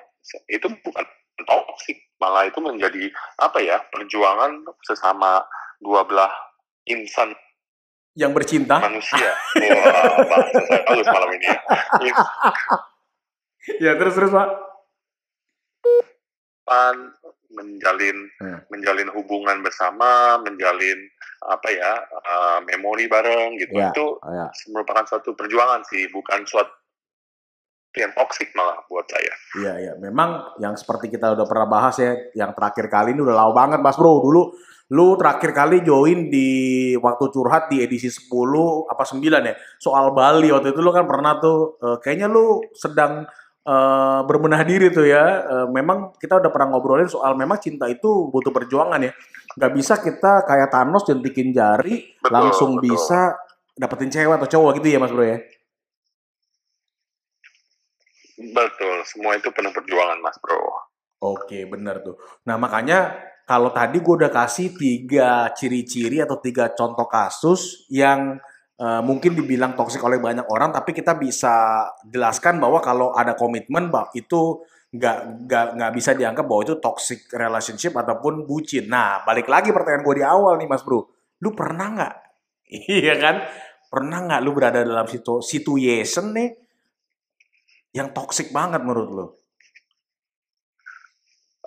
itu 0.49 0.67
bukan 0.85 1.05
toksik, 1.45 1.99
malah 2.21 2.49
itu 2.49 2.59
menjadi 2.59 3.13
apa 3.41 3.59
ya 3.63 3.79
perjuangan 3.93 4.67
sesama 4.85 5.45
dua 5.79 6.03
belah 6.09 6.33
insan 6.89 7.35
yang 8.19 8.35
bercinta 8.35 8.83
manusia. 8.83 9.31
Wah, 9.55 10.27
bahasa 10.27 10.59
saya 10.67 10.83
bagus 10.91 11.07
malam 11.07 11.31
ini 11.39 11.47
ya. 11.47 11.59
ya 13.85 13.99
terus 13.99 14.15
terus 14.15 14.31
pak. 14.31 14.49
Pan 16.69 16.97
menjalin 17.49 18.17
hmm. 18.39 18.69
menjalin 18.69 19.09
hubungan 19.17 19.65
bersama, 19.65 20.37
menjalin 20.45 20.99
apa 21.39 21.69
ya 21.71 21.93
uh, 22.03 22.59
memori 22.67 23.07
bareng 23.09 23.57
gitu 23.57 23.79
ya, 23.79 23.95
itu 23.95 24.07
oh 24.19 24.33
ya. 24.35 24.51
merupakan 24.75 25.07
suatu 25.07 25.33
perjuangan 25.39 25.87
sih 25.87 26.11
bukan 26.11 26.43
suatu 26.45 26.75
yang 27.97 28.13
toksik 28.13 28.53
malah 28.53 28.79
buat 28.87 29.09
saya. 29.09 29.35
Iya 29.59 29.73
iya, 29.81 29.93
memang 29.97 30.61
yang 30.61 30.77
seperti 30.77 31.09
kita 31.09 31.35
udah 31.35 31.47
pernah 31.49 31.67
bahas 31.67 31.97
ya, 31.99 32.15
yang 32.37 32.53
terakhir 32.53 32.87
kali 32.93 33.17
ini 33.17 33.25
udah 33.25 33.35
lama 33.35 33.53
banget 33.57 33.81
Mas 33.81 33.97
Bro. 33.97 34.23
Dulu 34.23 34.43
lu 34.89 35.21
terakhir 35.21 35.53
kali 35.53 35.85
join 35.85 36.33
di 36.33 36.49
waktu 36.97 37.25
curhat 37.29 37.69
di 37.69 37.85
edisi 37.85 38.09
10 38.09 38.29
apa 38.89 39.05
9 39.05 39.21
ya, 39.21 39.55
soal 39.77 40.17
Bali 40.17 40.49
waktu 40.49 40.73
itu 40.73 40.81
lu 40.81 40.93
kan 40.93 41.05
pernah 41.05 41.37
tuh 41.41 41.77
uh, 41.81 41.97
kayaknya 42.01 42.29
lu 42.29 42.61
sedang 42.73 43.29
uh, 43.69 44.25
berbenah 44.25 44.65
diri 44.65 44.89
tuh 44.89 45.05
ya. 45.05 45.45
Uh, 45.45 45.67
memang 45.69 46.17
kita 46.17 46.41
udah 46.41 46.49
pernah 46.49 46.73
ngobrolin 46.73 47.13
soal 47.13 47.37
memang 47.37 47.61
cinta 47.61 47.85
itu 47.85 48.33
butuh 48.33 48.49
perjuangan 48.49 49.05
ya 49.05 49.13
nggak 49.59 49.73
bisa 49.75 49.99
kita 49.99 50.47
kayak 50.47 50.71
Thanos 50.71 51.03
jentikin 51.03 51.51
jari 51.51 52.15
betul, 52.23 52.31
langsung 52.31 52.71
betul. 52.79 52.95
bisa 52.95 53.35
dapetin 53.75 54.11
cewek 54.11 54.39
atau 54.39 54.49
cowok 54.59 54.71
gitu 54.79 54.87
ya 54.95 54.99
Mas 55.03 55.11
Bro 55.11 55.27
ya? 55.27 55.39
Betul, 58.39 58.97
semua 59.03 59.35
itu 59.35 59.51
penuh 59.51 59.75
perjuangan 59.75 60.23
Mas 60.23 60.39
Bro. 60.39 60.63
Oke, 61.19 61.67
benar 61.67 62.07
tuh. 62.07 62.15
Nah 62.47 62.55
makanya 62.55 63.19
kalau 63.43 63.75
tadi 63.75 63.99
gue 63.99 64.15
udah 64.15 64.31
kasih 64.31 64.79
tiga 64.79 65.51
ciri-ciri 65.59 66.23
atau 66.23 66.39
tiga 66.39 66.71
contoh 66.71 67.11
kasus 67.11 67.91
yang 67.91 68.39
uh, 68.79 69.03
mungkin 69.03 69.35
dibilang 69.35 69.75
toksik 69.75 70.01
oleh 70.01 70.23
banyak 70.23 70.47
orang, 70.49 70.71
tapi 70.71 70.95
kita 70.95 71.19
bisa 71.19 71.87
jelaskan 72.07 72.63
bahwa 72.63 72.79
kalau 72.79 73.13
ada 73.13 73.35
komitmen, 73.35 73.91
bah, 73.91 74.09
itu 74.15 74.63
nggak 74.89 75.45
nggak 75.45 75.67
nggak 75.77 75.93
bisa 75.93 76.17
dianggap 76.17 76.49
bahwa 76.49 76.63
itu 76.65 76.81
toxic 76.81 77.29
relationship 77.35 77.93
ataupun 77.93 78.49
bucin. 78.49 78.89
Nah, 78.89 79.21
balik 79.27 79.51
lagi 79.51 79.69
pertanyaan 79.69 80.07
gue 80.07 80.15
di 80.17 80.25
awal 80.25 80.57
nih, 80.57 80.69
Mas 80.71 80.81
Bro. 80.81 81.13
Lu 81.45 81.53
pernah 81.53 81.87
nggak? 81.93 82.15
iya 83.03 83.15
kan? 83.21 83.45
Pernah 83.89 84.19
nggak 84.25 84.41
lu 84.45 84.51
berada 84.57 84.81
dalam 84.81 85.05
situ 85.09 85.41
situation 85.45 86.33
nih 86.33 86.49
yang 87.97 88.13
toxic 88.13 88.53
banget 88.53 88.81
menurut 88.85 89.09
lu? 89.13 89.27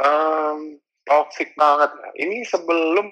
Um, 0.02 0.82
toxic 1.06 1.54
banget. 1.54 1.94
Ini 2.18 2.46
sebelum 2.46 3.06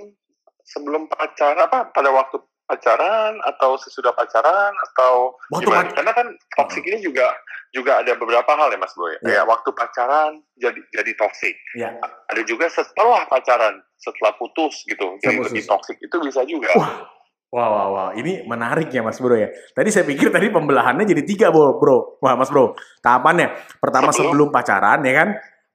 sebelum 0.65 1.09
pacaran 1.09 1.65
apa 1.65 1.89
pada 1.89 2.09
waktu 2.13 2.48
pacaran 2.69 3.41
atau 3.41 3.73
sesudah 3.81 4.13
pacaran 4.13 4.69
atau 4.93 5.33
waktu 5.49 5.65
gimana? 5.65 5.89
Karena 5.89 6.13
kan 6.13 6.27
toksik 6.53 6.85
ini 6.85 7.01
juga 7.01 7.33
juga 7.73 8.05
ada 8.05 8.13
beberapa 8.13 8.53
hal 8.53 8.69
ya 8.69 8.77
Mas 8.77 8.93
Boy. 8.93 9.17
Ya. 9.25 9.41
Kayak 9.41 9.45
waktu 9.49 9.69
pacaran 9.73 10.31
jadi 10.61 10.79
jadi 10.93 11.11
toksik. 11.17 11.55
Ya. 11.73 11.97
Ada 12.29 12.45
juga 12.45 12.69
setelah 12.69 13.25
pacaran, 13.25 13.81
setelah 13.97 14.37
putus 14.37 14.85
gitu. 14.85 15.17
Jadi 15.25 15.41
lebih 15.41 15.65
toksik 15.65 15.97
itu 15.97 16.15
bisa 16.21 16.45
juga. 16.45 16.69
Wah. 16.77 17.17
Wah, 17.49 17.65
wah, 17.65 17.87
wah, 17.89 18.09
ini 18.13 18.45
menarik 18.45 18.93
ya 18.93 19.01
Mas 19.01 19.17
Bro 19.17 19.33
ya. 19.33 19.49
Tadi 19.73 19.89
saya 19.89 20.05
pikir 20.05 20.29
tadi 20.29 20.53
pembelahannya 20.53 21.01
jadi 21.01 21.25
tiga 21.25 21.47
bro, 21.49 21.81
bro. 21.81 22.21
Wah 22.21 22.37
Mas 22.37 22.53
Bro, 22.53 22.77
tahapannya 23.01 23.49
pertama 23.81 24.13
sebelum, 24.13 24.37
sebelum 24.37 24.47
pacaran 24.53 25.01
ya 25.01 25.13
kan, 25.17 25.29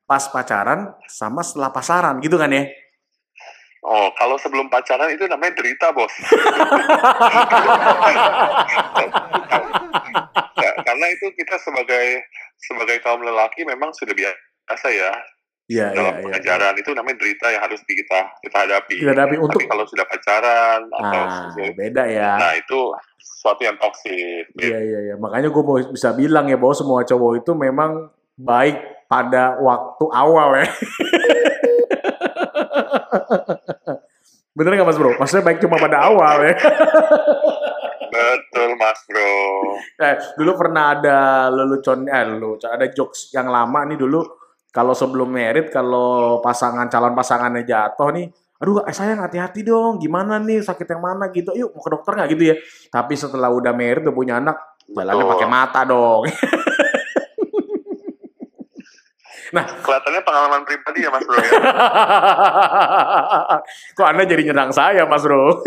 pas 0.07 0.23
pacaran 0.31 0.95
sama 1.11 1.43
setelah 1.43 1.75
pasaran 1.75 2.23
gitu 2.23 2.39
kan 2.39 2.55
ya. 2.55 2.71
Oh, 3.85 4.09
kalau 4.17 4.41
sebelum 4.41 4.73
pacaran 4.73 5.13
itu 5.13 5.29
namanya 5.29 5.61
derita, 5.61 5.93
bos. 5.93 6.09
karena 10.89 11.07
itu 11.13 11.27
kita 11.37 11.61
sebagai 11.61 12.25
sebagai 12.57 12.97
kaum 13.05 13.21
lelaki 13.21 13.61
memang 13.69 13.93
sudah 13.93 14.17
biasa 14.17 14.89
ya. 14.89 15.13
Ya, 15.65 15.97
dalam 15.97 16.21
ya, 16.21 16.29
pengajaran 16.29 16.77
ya. 16.77 16.81
itu 16.85 16.91
namanya 16.93 17.17
derita 17.25 17.49
yang 17.49 17.65
harus 17.65 17.81
kita 17.85 18.21
kita 18.45 18.57
hadapi. 18.69 19.01
Kita 19.01 19.13
hadapi 19.17 19.37
untuk 19.41 19.61
Tapi 19.65 19.69
kalau 19.73 19.85
sudah 19.89 20.05
pacaran 20.09 20.81
atau 20.89 21.23
ah, 21.25 21.49
beda 21.73 22.05
ya. 22.05 22.37
Nah 22.37 22.53
itu 22.57 22.93
sesuatu 23.17 23.65
yang 23.65 23.77
toksik. 23.81 24.45
Iya 24.61 24.79
iya 24.81 24.99
iya. 25.13 25.15
Makanya 25.17 25.49
gue 25.49 25.63
mau 25.65 25.81
bisa 25.81 26.13
bilang 26.17 26.49
ya 26.53 26.61
bahwa 26.61 26.73
semua 26.77 27.01
cowok 27.05 27.33
itu 27.41 27.53
memang 27.57 28.13
baik 28.37 28.77
pada 29.09 29.57
waktu 29.61 30.05
awal 30.13 30.57
ya. 30.57 30.69
Bener 34.57 34.71
nggak 34.79 34.89
mas 34.89 34.99
bro? 34.99 35.11
Maksudnya 35.19 35.45
baik 35.45 35.59
cuma 35.67 35.77
pada 35.83 35.99
awal 36.07 36.37
ya? 36.47 36.55
Betul 38.15 38.71
mas 38.79 39.01
bro. 39.11 39.35
Eh, 39.99 40.17
dulu 40.39 40.51
pernah 40.55 40.95
ada 40.95 41.19
lelucon, 41.51 42.07
eh 42.07 42.23
lelucon, 42.23 42.71
ada 42.71 42.87
jokes 42.95 43.35
yang 43.35 43.51
lama 43.51 43.83
nih 43.91 43.99
dulu. 43.99 44.23
Kalau 44.75 44.95
sebelum 44.95 45.31
merit, 45.31 45.71
kalau 45.71 46.43
pasangan 46.43 46.91
calon 46.91 47.15
pasangannya 47.15 47.63
jatuh 47.63 48.11
nih, 48.11 48.27
aduh 48.59 48.83
eh, 48.83 48.95
sayang 48.95 49.23
hati-hati 49.23 49.63
dong, 49.63 50.03
gimana 50.03 50.39
nih 50.43 50.63
sakit 50.63 50.87
yang 50.87 51.03
mana 51.03 51.31
gitu, 51.31 51.55
yuk 51.55 51.75
mau 51.75 51.83
ke 51.83 51.91
dokter 51.95 52.13
nggak 52.19 52.29
gitu 52.35 52.45
ya. 52.55 52.57
Tapi 52.91 53.15
setelah 53.15 53.51
udah 53.55 53.71
merit, 53.71 54.03
udah 54.03 54.15
punya 54.15 54.43
anak, 54.43 54.79
jalannya 54.87 55.25
pakai 55.31 55.49
mata 55.51 55.81
dong. 55.87 56.27
Nah, 59.55 59.65
kelihatannya 59.87 60.23
pengalaman 60.27 60.67
pribadi 60.67 61.07
ya 61.07 61.11
Mas 61.15 61.23
Bro 61.23 61.39
ya. 61.39 61.53
Kok 63.97 64.09
Anda 64.11 64.27
jadi 64.27 64.43
nyerang 64.51 64.75
saya 64.75 65.07
Mas 65.07 65.23
Bro? 65.23 65.63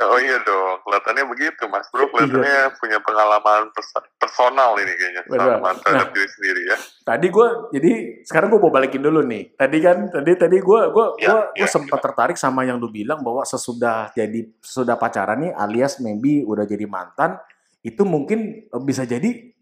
Oh 0.00 0.16
iya 0.16 0.40
dong, 0.42 0.80
kelihatannya 0.80 1.24
begitu 1.28 1.68
Mas 1.68 1.86
Bro, 1.92 2.08
kelihatannya 2.08 2.56
iya. 2.66 2.72
punya 2.72 2.98
pengalaman 3.04 3.68
personal 4.16 4.72
ini 4.80 4.96
kayaknya 4.96 5.22
Betul. 5.28 5.50
sama 5.54 5.70
terhadap 5.76 6.08
nah, 6.08 6.14
diri 6.16 6.28
sendiri 6.32 6.62
ya. 6.66 6.76
Tadi 7.04 7.26
gue, 7.28 7.48
jadi 7.76 7.92
sekarang 8.24 8.48
gue 8.48 8.60
mau 8.64 8.72
balikin 8.72 9.04
dulu 9.04 9.20
nih. 9.22 9.52
Tadi 9.60 9.78
kan, 9.84 10.08
tadi 10.08 10.32
tadi 10.40 10.56
gue 10.56 10.80
gue 10.88 11.06
ya, 11.20 11.52
gue 11.52 11.62
ya, 11.62 11.68
sempat 11.68 12.00
ya. 12.00 12.04
tertarik 12.08 12.40
sama 12.40 12.64
yang 12.64 12.80
lu 12.80 12.88
bilang 12.88 13.20
bahwa 13.20 13.44
sesudah 13.44 14.08
jadi 14.16 14.48
sesudah 14.64 14.96
pacaran 14.96 15.44
nih, 15.44 15.52
alias 15.52 16.00
maybe 16.00 16.48
udah 16.48 16.64
jadi 16.64 16.88
mantan, 16.88 17.36
itu 17.84 18.00
mungkin 18.08 18.72
eh, 18.72 18.82
bisa 18.82 19.04
jadi 19.04 19.52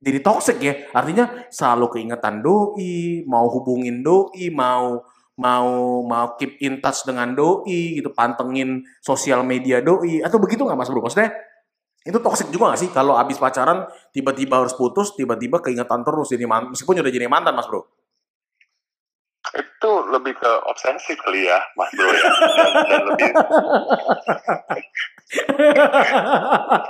jadi 0.00 0.18
toxic 0.20 0.56
ya. 0.60 0.74
Artinya 0.92 1.48
selalu 1.48 1.98
keingetan 1.98 2.44
doi, 2.44 3.24
mau 3.24 3.48
hubungin 3.48 4.04
doi, 4.04 4.52
mau 4.52 5.00
mau 5.36 6.00
mau 6.00 6.26
keep 6.40 6.56
in 6.64 6.80
touch 6.80 7.04
dengan 7.04 7.36
doi 7.36 8.00
gitu, 8.00 8.08
pantengin 8.12 8.84
sosial 9.04 9.44
media 9.44 9.84
doi 9.84 10.24
atau 10.24 10.40
begitu 10.40 10.64
nggak 10.64 10.78
Mas 10.78 10.88
Bro? 10.88 11.04
Maksudnya 11.04 11.32
itu 12.06 12.18
toxic 12.22 12.48
juga 12.54 12.70
gak 12.70 12.86
sih 12.86 12.90
kalau 12.94 13.18
abis 13.18 13.34
pacaran 13.34 13.82
tiba-tiba 14.14 14.62
harus 14.62 14.78
putus, 14.78 15.18
tiba-tiba 15.18 15.58
keingetan 15.58 16.06
terus 16.06 16.30
jadi 16.30 16.46
mantan, 16.46 16.70
meskipun 16.70 17.02
udah 17.02 17.12
jadi 17.12 17.26
mantan 17.26 17.52
Mas 17.52 17.66
Bro? 17.66 17.82
itu 19.86 19.92
lebih 20.10 20.34
ke 20.34 20.52
obsesi 20.66 21.14
kali 21.14 21.46
ya, 21.46 21.60
Mas 21.78 21.90
Bro 21.94 22.10
ya. 22.10 22.26
Dan, 22.26 22.70
dan 22.90 23.02
lebih 23.06 23.30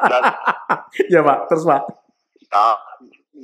dan, 0.06 0.22
ya 1.12 1.20
Pak, 1.20 1.38
terus 1.50 1.64
Pak. 1.66 1.82
Nah, 2.52 2.76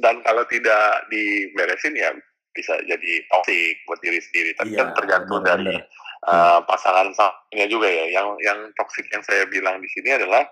dan 0.01 0.21
kalau 0.25 0.45
tidak 0.49 1.07
diberesin 1.13 1.95
ya 1.97 2.11
bisa 2.53 2.77
jadi 2.85 3.13
toxic 3.33 3.77
buat 3.89 4.01
diri 4.05 4.21
sendiri. 4.21 4.51
Tapi 4.57 4.77
Iya, 4.77 4.79
kan 4.85 4.89
tergantung 4.97 5.41
dari 5.45 5.77
uh, 6.29 6.61
pasangan 6.69 7.13
satunya 7.17 7.67
juga 7.69 7.89
ya. 7.89 8.21
Yang 8.21 8.29
yang 8.45 8.59
toxic 8.77 9.09
yang 9.13 9.25
saya 9.25 9.49
bilang 9.49 9.81
di 9.81 9.89
sini 9.89 10.17
adalah 10.17 10.45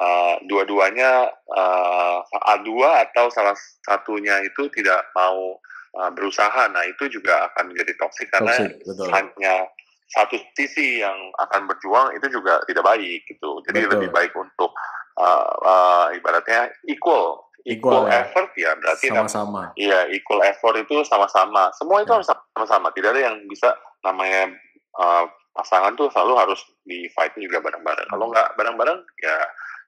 uh, 0.00 0.34
dua-duanya 0.48 1.28
uh, 1.52 2.18
A2 2.56 2.72
atau 3.08 3.28
salah 3.28 3.56
satunya 3.84 4.40
itu 4.44 4.68
tidak 4.72 5.12
mau 5.12 5.60
uh, 6.00 6.10
berusaha. 6.12 6.68
Nah, 6.72 6.84
itu 6.88 7.08
juga 7.12 7.52
akan 7.52 7.72
menjadi 7.72 7.92
toxic 8.00 8.32
karena 8.32 8.52
Toxic, 8.56 8.72
betul. 8.88 9.08
hanya 9.12 9.68
satu 10.12 10.36
sisi 10.52 11.00
yang 11.00 11.16
akan 11.40 11.64
berjuang 11.64 12.12
itu 12.16 12.28
juga 12.28 12.60
tidak 12.68 12.84
baik 12.84 13.24
gitu. 13.24 13.64
Jadi 13.64 13.88
Betul. 13.88 13.92
lebih 13.96 14.08
baik 14.12 14.32
untuk 14.36 14.76
uh, 15.16 15.52
uh, 15.64 16.06
ibaratnya 16.12 16.68
equal, 16.84 17.48
Equal, 17.62 18.04
equal, 18.04 18.10
ya. 18.10 18.26
effort 18.26 18.50
ya 18.58 18.70
berarti 18.74 19.06
nam- 19.08 19.30
Sama-sama. 19.30 19.62
Iya, 19.78 20.10
equal 20.10 20.42
effort 20.42 20.76
itu 20.82 21.06
sama-sama. 21.06 21.70
Semua 21.78 22.02
itu 22.02 22.10
Ya. 22.10 22.16
harus 22.18 22.28
sama-sama. 22.28 22.90
Tidak 22.90 23.10
ada 23.14 23.22
yang 23.22 23.36
bisa 23.46 23.70
namanya 24.02 24.50
uh, 24.98 25.24
pasangan 25.54 25.94
tuh 25.94 26.10
selalu 26.10 26.34
harus 26.42 26.58
di 26.82 27.06
fight 27.14 27.38
juga 27.38 27.62
bareng-bareng. 27.62 28.08
Kalau 28.10 28.26
nggak 28.28 28.58
bareng-bareng 28.58 28.98
ya 29.22 29.36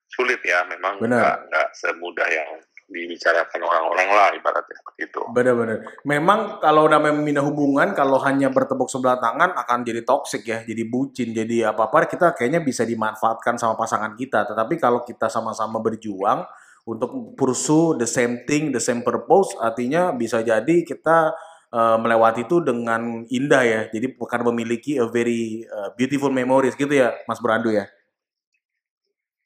sulit 0.07 0.39
ya. 0.47 0.63
Memang 0.71 1.03
nggak 1.03 1.37
nggak 1.51 1.69
semudah 1.75 2.29
yang 2.31 2.49
dibicarakan 2.85 3.65
orang-orang 3.65 4.09
lah 4.13 4.29
ibaratnya 4.37 4.77
seperti 4.77 5.09
itu. 5.09 5.21
Benar-benar. 5.33 5.79
Memang 6.05 6.61
kalau 6.61 6.85
udah 6.85 7.01
membina 7.01 7.41
hubungan, 7.41 7.97
kalau 7.97 8.21
hanya 8.21 8.53
bertepuk 8.53 8.93
sebelah 8.93 9.17
tangan 9.17 9.57
akan 9.57 9.83
jadi 9.83 10.05
toxic 10.05 10.45
ya, 10.45 10.61
jadi 10.63 10.85
bucin, 10.85 11.33
jadi 11.33 11.73
apa-apa 11.73 12.05
kita 12.07 12.37
kayaknya 12.37 12.61
bisa 12.61 12.85
dimanfaatkan 12.85 13.57
sama 13.57 13.75
pasangan 13.75 14.13
kita. 14.15 14.45
Tetapi 14.47 14.77
kalau 14.77 15.01
kita 15.03 15.33
sama-sama 15.33 15.81
berjuang 15.81 16.45
untuk 16.85 17.33
pursue 17.35 17.97
the 17.97 18.09
same 18.09 18.45
thing, 18.45 18.69
the 18.69 18.81
same 18.81 19.01
purpose, 19.01 19.57
artinya 19.57 20.13
bisa 20.13 20.45
jadi 20.45 20.85
kita 20.85 21.33
eh, 21.73 21.97
melewati 22.01 22.45
itu 22.45 22.61
dengan 22.61 23.25
indah 23.29 23.63
ya. 23.65 23.81
Jadi 23.89 24.17
bukan 24.17 24.41
memiliki 24.53 25.01
a 25.01 25.09
very 25.09 25.65
eh, 25.65 25.91
beautiful 25.97 26.29
memories 26.29 26.77
gitu 26.77 26.93
ya, 26.93 27.17
Mas 27.25 27.41
Brandu 27.41 27.73
ya. 27.73 27.89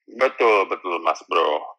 Betul, 0.09 0.66
betul 0.66 0.99
Mas 1.04 1.23
Bro. 1.30 1.78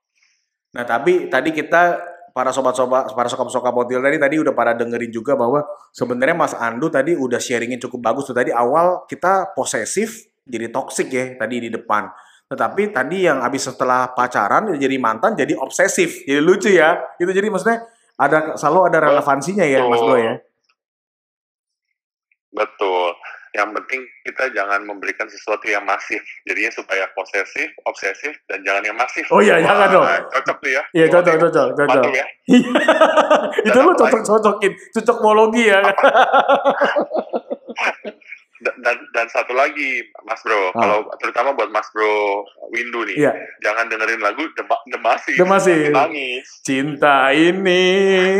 Nah, 0.79 0.85
tapi 0.85 1.27
tadi 1.27 1.49
kita 1.51 1.97
para 2.29 2.53
sobat-sobat, 2.53 3.11
para 3.17 3.27
sokap-sokap 3.27 3.73
hotel 3.73 3.99
tadi 3.99 4.17
tadi 4.21 4.35
udah 4.37 4.53
pada 4.53 4.77
dengerin 4.77 5.11
juga 5.11 5.33
bahwa 5.33 5.65
sebenarnya 5.91 6.37
Mas 6.37 6.53
Andu 6.55 6.87
tadi 6.87 7.17
udah 7.17 7.41
sharingin 7.41 7.81
cukup 7.81 7.99
bagus 7.99 8.29
tuh. 8.29 8.37
Tadi 8.37 8.53
awal 8.53 9.03
kita 9.09 9.51
posesif 9.57 10.29
jadi 10.45 10.69
toxic 10.71 11.09
ya 11.09 11.35
tadi 11.35 11.67
di 11.67 11.69
depan. 11.73 12.07
Tetapi 12.49 12.89
tadi 12.89 13.29
yang 13.29 13.45
habis 13.45 13.69
setelah 13.69 14.09
pacaran 14.17 14.73
jadi 14.73 14.97
mantan 14.97 15.37
jadi 15.37 15.53
obsesif. 15.53 16.25
Jadi 16.25 16.41
lucu 16.41 16.73
ya. 16.73 16.97
Itu 17.21 17.29
jadi 17.29 17.45
maksudnya 17.45 17.85
ada 18.17 18.57
selalu 18.57 18.89
ada 18.89 18.97
relevansinya 19.05 19.63
ya 19.69 19.85
Mas 19.85 20.01
Bro 20.01 20.17
ya. 20.17 20.33
Betul. 22.49 23.13
Yang 23.49 23.69
penting 23.81 24.01
kita 24.25 24.49
jangan 24.53 24.81
memberikan 24.85 25.25
sesuatu 25.29 25.65
yang 25.69 25.81
masif. 25.85 26.21
Jadinya 26.45 26.69
supaya 26.73 27.05
posesif, 27.13 27.69
obsesif, 27.85 28.33
dan 28.45 28.61
jangan 28.61 28.81
yang 28.85 28.97
masif. 28.97 29.25
Oh 29.29 29.41
iya, 29.41 29.57
jangan 29.61 29.89
dong. 29.89 30.05
Cocok 30.05 30.57
tuh 30.61 30.69
ya. 30.69 30.81
Iya 30.93 31.05
cocok 31.09 31.35
cocok 31.37 31.67
cocok. 31.73 31.89
Mantap 31.89 32.13
ya. 32.13 32.25
Itu 33.69 33.79
lu 33.81 33.93
cocok-cocokin, 33.93 34.73
cocokmologi 34.97 35.63
ya. 35.69 35.81
Dan, 38.59 38.75
dan, 39.09 39.27
satu 39.27 39.51
lagi, 39.51 40.03
Mas 40.21 40.41
Bro, 40.41 40.69
Ah. 40.69 40.75
kalau 40.75 40.97
terutama 41.15 41.51
buat 41.51 41.69
Mas 41.69 41.87
Bro 41.89 42.43
Windu 42.69 43.07
nih, 43.07 43.15
Iya. 43.17 43.31
jangan 43.61 43.87
dengerin 43.87 44.19
lagu 44.19 44.43
Dema, 44.51 44.75
Demasi. 44.85 45.33
Demasi. 45.33 45.75
Nangis. 45.89 46.47
Cinta 46.61 47.31
ini 47.31 48.35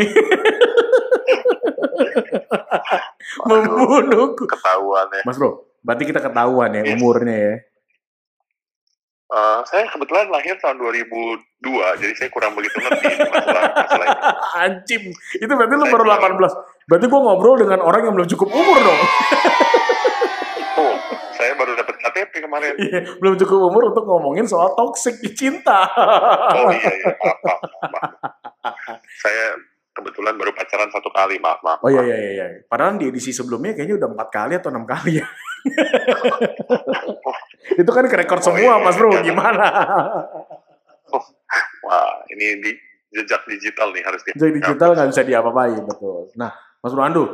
Waduh, 3.40 3.64
membunuhku. 3.64 4.44
Ketahuan 4.46 5.06
ya. 5.10 5.22
Mas 5.24 5.36
Bro, 5.36 5.50
berarti 5.80 6.04
kita 6.04 6.20
ketahuan 6.20 6.70
ya 6.72 6.82
Yes. 6.84 6.92
umurnya 6.94 7.36
ya. 7.36 7.54
Eh, 9.30 9.60
saya 9.64 9.86
kebetulan 9.86 10.26
lahir 10.26 10.58
tahun 10.58 10.74
2002, 10.76 11.38
jadi 11.96 12.12
saya 12.12 12.28
kurang 12.28 12.52
begitu 12.52 12.74
ngerti 12.76 13.14
masalah, 13.22 13.62
masalah 13.70 14.04
ini. 14.04 14.18
Anjim, 14.66 15.02
itu 15.14 15.46
berarti 15.48 15.72
lu 15.72 15.86
baru 15.86 16.02
kurang- 16.02 16.34
18. 16.34 16.52
Berarti 16.84 17.06
gua 17.06 17.20
ngobrol 17.22 17.56
dengan 17.56 17.78
orang 17.80 18.02
yang 18.04 18.14
belum 18.18 18.28
cukup 18.28 18.50
umur 18.50 18.76
dong. 18.76 19.00
Oh, 20.72 20.96
saya 21.36 21.52
baru 21.54 21.76
dapat 21.76 21.92
Iya, 22.80 23.00
belum 23.20 23.36
cukup 23.36 23.58
umur 23.68 23.92
untuk 23.92 24.08
ngomongin 24.08 24.48
soal 24.48 24.72
toxic 24.72 25.20
di 25.20 25.30
cinta. 25.36 25.84
Oh 26.56 26.72
iya, 26.72 26.88
iya. 26.88 27.06
Maaf, 27.12 27.38
maaf, 27.44 27.60
maaf. 27.92 28.98
Saya 29.20 29.44
kebetulan 29.92 30.34
baru 30.40 30.56
pacaran 30.56 30.88
satu 30.88 31.12
kali, 31.12 31.36
maaf, 31.36 31.60
maaf. 31.60 31.84
Oh 31.84 31.92
iya 31.92 32.00
iya 32.00 32.16
iya. 32.16 32.30
iya. 32.32 32.46
Padahal 32.64 32.96
di 32.96 33.12
edisi 33.12 33.36
sebelumnya 33.36 33.76
kayaknya 33.76 34.00
udah 34.00 34.08
empat 34.16 34.28
kali 34.32 34.52
atau 34.56 34.72
enam 34.72 34.88
kali 34.88 35.20
ya. 35.20 35.26
itu 37.76 37.90
kan 37.92 38.04
rekor 38.08 38.40
Oh, 38.40 38.44
semua, 38.48 38.80
iya, 38.80 38.84
Mas 38.84 38.96
Bro. 38.96 39.10
iya. 39.12 39.22
Gimana? 39.28 39.66
Wah, 41.84 42.12
ini 42.32 42.46
di 42.64 42.70
jejak 43.12 43.44
digital 43.44 43.92
nih 43.92 44.02
harus 44.08 44.24
di. 44.24 44.30
Jadi 44.32 44.52
digital 44.56 44.96
nggak 44.96 45.08
bisa 45.12 45.22
diapa-apain, 45.26 45.84
betul. 45.84 46.32
Nah, 46.38 46.54
Mas 46.80 46.92
Bro 46.96 47.02
Andu, 47.04 47.24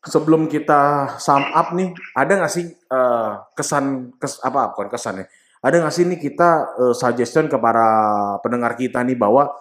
sebelum 0.00 0.48
kita 0.48 1.14
sum 1.20 1.44
up 1.52 1.76
nih, 1.76 1.92
ada 2.16 2.32
nggak 2.40 2.52
sih 2.52 2.66
eh, 2.72 3.32
kesan, 3.52 4.16
kes, 4.16 4.40
apa, 4.40 4.72
bukan 4.72 4.88
kesan 4.88 5.24
ya, 5.24 5.26
ada 5.60 5.76
nggak 5.84 5.94
sih 5.94 6.04
nih 6.08 6.18
kita 6.18 6.48
eh, 6.80 6.94
suggestion 6.96 7.46
ke 7.46 7.56
para 7.60 7.88
pendengar 8.40 8.76
kita 8.76 9.04
nih 9.04 9.16
bahwa 9.16 9.52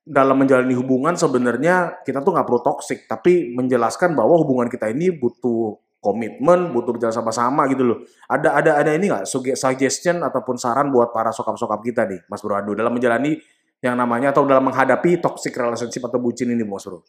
dalam 0.00 0.34
menjalani 0.38 0.74
hubungan 0.74 1.14
sebenarnya 1.14 2.02
kita 2.02 2.24
tuh 2.24 2.34
nggak 2.34 2.46
perlu 2.48 2.62
toxic, 2.64 3.06
tapi 3.06 3.52
menjelaskan 3.54 4.16
bahwa 4.16 4.38
hubungan 4.40 4.66
kita 4.66 4.90
ini 4.90 5.12
butuh 5.14 5.78
komitmen, 6.00 6.72
butuh 6.72 6.96
berjalan 6.96 7.12
sama-sama 7.12 7.68
gitu 7.68 7.84
loh. 7.84 7.98
Ada 8.24 8.56
ada 8.56 8.70
ada 8.80 8.90
ini 8.96 9.12
nggak 9.12 9.28
suggestion 9.54 10.24
ataupun 10.24 10.56
saran 10.56 10.88
buat 10.88 11.12
para 11.12 11.28
sokap-sokap 11.30 11.84
kita 11.84 12.08
nih, 12.08 12.24
Mas 12.26 12.40
Bro 12.40 12.56
dalam 12.72 12.90
menjalani 12.90 13.36
yang 13.84 13.96
namanya 13.96 14.32
atau 14.32 14.48
dalam 14.48 14.64
menghadapi 14.68 15.20
toxic 15.20 15.52
relationship 15.56 16.04
atau 16.08 16.16
bucin 16.16 16.48
ini, 16.48 16.64
Mas 16.64 16.88
Bro? 16.88 17.04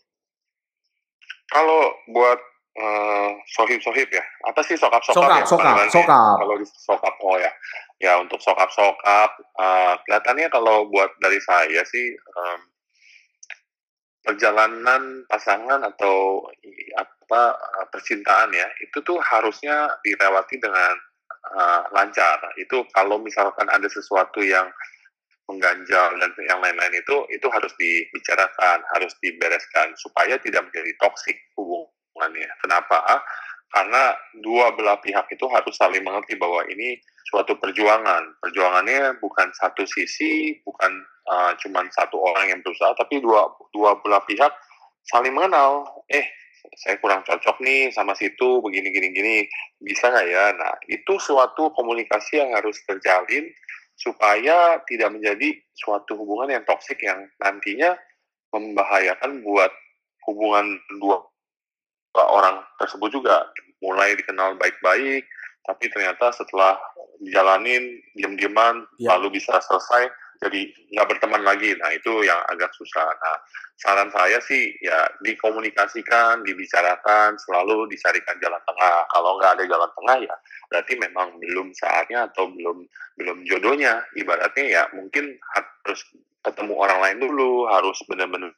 Kalau 1.48 1.82
buat 2.12 2.40
eh, 2.72 3.30
sohib-sohib 3.52 4.08
ya, 4.08 4.24
apa 4.48 4.62
sih 4.64 4.80
sokap-sokap 4.80 5.44
Sokap, 5.44 5.44
ya? 5.44 5.46
sokap, 5.48 5.76
sokap. 5.92 6.36
Kalau 6.40 6.56
di 6.56 6.66
sokap, 6.68 7.16
oh 7.24 7.38
ya. 7.38 7.52
Ya 8.02 8.18
untuk 8.18 8.40
sokap-sokap, 8.42 9.30
eh, 9.38 9.94
kelihatannya 10.08 10.48
kalau 10.50 10.88
buat 10.88 11.12
dari 11.22 11.38
saya 11.44 11.84
sih, 11.86 12.16
em, 12.16 12.60
perjalanan 14.22 15.26
pasangan 15.26 15.82
atau 15.82 16.46
apa 16.98 17.44
eh, 17.58 17.86
percintaan 17.92 18.50
ya, 18.56 18.68
itu 18.82 18.98
tuh 19.04 19.20
harusnya 19.20 19.92
dilewati 20.06 20.56
dengan 20.62 20.96
eh, 21.58 21.82
lancar. 21.92 22.40
Itu 22.58 22.88
kalau 22.96 23.20
misalkan 23.20 23.68
ada 23.68 23.88
sesuatu 23.92 24.40
yang 24.42 24.70
mengganjal 25.52 26.16
dan 26.16 26.32
yang 26.48 26.64
lain-lain 26.64 26.96
itu 26.96 27.16
itu 27.36 27.48
harus 27.52 27.74
dibicarakan, 27.76 28.80
harus 28.96 29.12
dibereskan 29.20 29.92
supaya 30.00 30.40
tidak 30.40 30.64
menjadi 30.72 30.96
toksik 31.02 31.36
hubungannya. 32.22 32.50
Kenapa? 32.62 33.02
Karena 33.72 34.14
dua 34.44 34.76
belah 34.78 35.00
pihak 35.02 35.32
itu 35.32 35.48
harus 35.50 35.74
saling 35.74 36.04
mengerti 36.04 36.36
bahwa 36.38 36.62
ini 36.70 37.00
suatu 37.32 37.56
perjuangan. 37.58 38.38
Perjuangannya 38.44 39.18
bukan 39.24 39.48
satu 39.56 39.88
sisi, 39.88 40.60
bukan 40.68 40.92
uh, 41.32 41.56
cuman 41.58 41.88
satu 41.96 42.20
orang 42.20 42.52
yang 42.52 42.60
berusaha, 42.62 42.92
tapi 43.00 43.24
dua 43.24 43.48
dua 43.72 43.96
belah 44.04 44.22
pihak 44.28 44.52
saling 45.08 45.32
mengenal. 45.32 45.88
Eh, 46.12 46.28
saya 46.84 47.00
kurang 47.00 47.24
cocok 47.24 47.64
nih 47.64 47.90
sama 47.96 48.12
situ, 48.14 48.60
begini 48.60 48.92
gini 48.92 49.08
gini, 49.16 49.36
bisa 49.80 50.12
nggak 50.12 50.28
ya? 50.28 50.46
Nah, 50.60 50.76
itu 50.92 51.16
suatu 51.18 51.72
komunikasi 51.72 52.44
yang 52.44 52.52
harus 52.52 52.76
terjalin 52.84 53.48
supaya 53.96 54.84
tidak 54.84 55.16
menjadi 55.16 55.56
suatu 55.78 56.20
hubungan 56.20 56.60
yang 56.60 56.64
toksik 56.68 57.00
yang 57.00 57.24
nantinya 57.40 57.96
membahayakan 58.52 59.48
buat 59.48 59.72
hubungan 60.28 60.76
dua 61.00 61.31
orang 62.20 62.60
tersebut 62.82 63.10
juga. 63.14 63.48
Mulai 63.82 64.14
dikenal 64.20 64.60
baik-baik 64.62 65.26
tapi 65.62 65.94
ternyata 65.94 66.34
setelah 66.34 66.74
dijalanin 67.22 68.02
diam-diaman 68.18 68.82
Ya. 68.98 69.14
lalu 69.14 69.38
bisa 69.38 69.62
selesai 69.62 70.10
jadi 70.42 70.74
nggak 70.98 71.06
berteman 71.06 71.46
lagi. 71.46 71.78
Nah 71.78 71.94
itu 71.94 72.26
yang 72.26 72.42
agak 72.50 72.74
susah. 72.74 73.06
Nah 73.06 73.38
saran 73.78 74.10
saya 74.10 74.42
sih 74.42 74.74
ya 74.82 75.06
dikomunikasikan 75.22 76.42
dibicarakan 76.42 77.38
selalu 77.38 77.86
dicarikan 77.94 78.42
jalan 78.42 78.58
tengah. 78.66 79.06
Kalau 79.14 79.38
nggak 79.38 79.62
ada 79.62 79.64
jalan 79.70 79.92
tengah 80.02 80.18
ya 80.26 80.36
berarti 80.74 80.94
memang 80.98 81.38
belum 81.38 81.68
saatnya 81.78 82.26
atau 82.34 82.50
belum 82.50 82.90
belum 83.22 83.38
jodohnya. 83.46 84.02
Ibaratnya 84.18 84.66
ya 84.66 84.84
mungkin 84.98 85.38
harus 85.54 86.02
ketemu 86.42 86.74
orang 86.74 87.00
lain 87.06 87.18
dulu 87.22 87.70
harus 87.70 88.02
benar-benar 88.10 88.50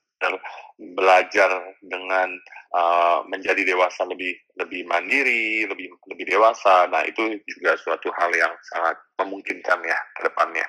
belajar 0.78 1.50
dengan 1.82 2.30
uh, 2.74 3.24
menjadi 3.30 3.62
dewasa 3.64 4.04
lebih 4.10 4.34
lebih 4.58 4.84
mandiri, 4.90 5.68
lebih 5.70 5.94
lebih 6.10 6.26
dewasa. 6.28 6.90
Nah 6.90 7.06
itu 7.06 7.40
juga 7.46 7.78
suatu 7.78 8.10
hal 8.14 8.32
yang 8.34 8.54
sangat 8.74 8.98
memungkinkan 9.22 9.80
ya 9.86 10.00
ke 10.18 10.22
depannya. 10.28 10.68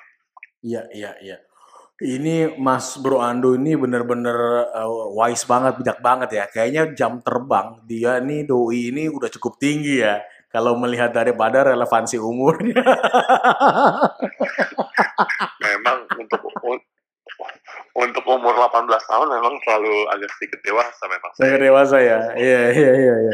Iya 0.65 0.83
iya 0.93 1.11
iya. 1.21 1.37
Ini 1.95 2.59
Mas 2.59 2.99
Bro 2.99 3.23
Ando 3.23 3.55
ini 3.55 3.71
bener-bener 3.79 4.67
uh, 4.75 5.15
wise 5.15 5.47
banget, 5.47 5.79
bijak 5.79 6.03
banget 6.03 6.29
ya. 6.35 6.45
Kayaknya 6.51 6.83
jam 6.91 7.23
terbang 7.23 7.79
dia 7.87 8.19
nih 8.19 8.43
doi 8.43 8.91
ini 8.91 9.07
udah 9.07 9.31
cukup 9.31 9.55
tinggi 9.55 10.03
ya. 10.03 10.19
Kalau 10.51 10.75
melihat 10.75 11.15
daripada 11.15 11.63
relevansi 11.63 12.19
umurnya. 12.19 12.79
memang 15.65 15.97
untuk 16.19 16.41
18 18.67 19.09
tahun 19.09 19.27
memang 19.29 19.53
terlalu 19.61 19.93
agak 20.09 20.29
sedikit 20.37 20.59
dewasa 20.65 21.03
memang. 21.05 21.31
Sedikit 21.37 21.61
dewasa 21.61 21.97
ya. 22.01 22.19
Iya 22.33 22.61
iya 22.73 22.91
iya 22.95 23.15
iya. 23.29 23.33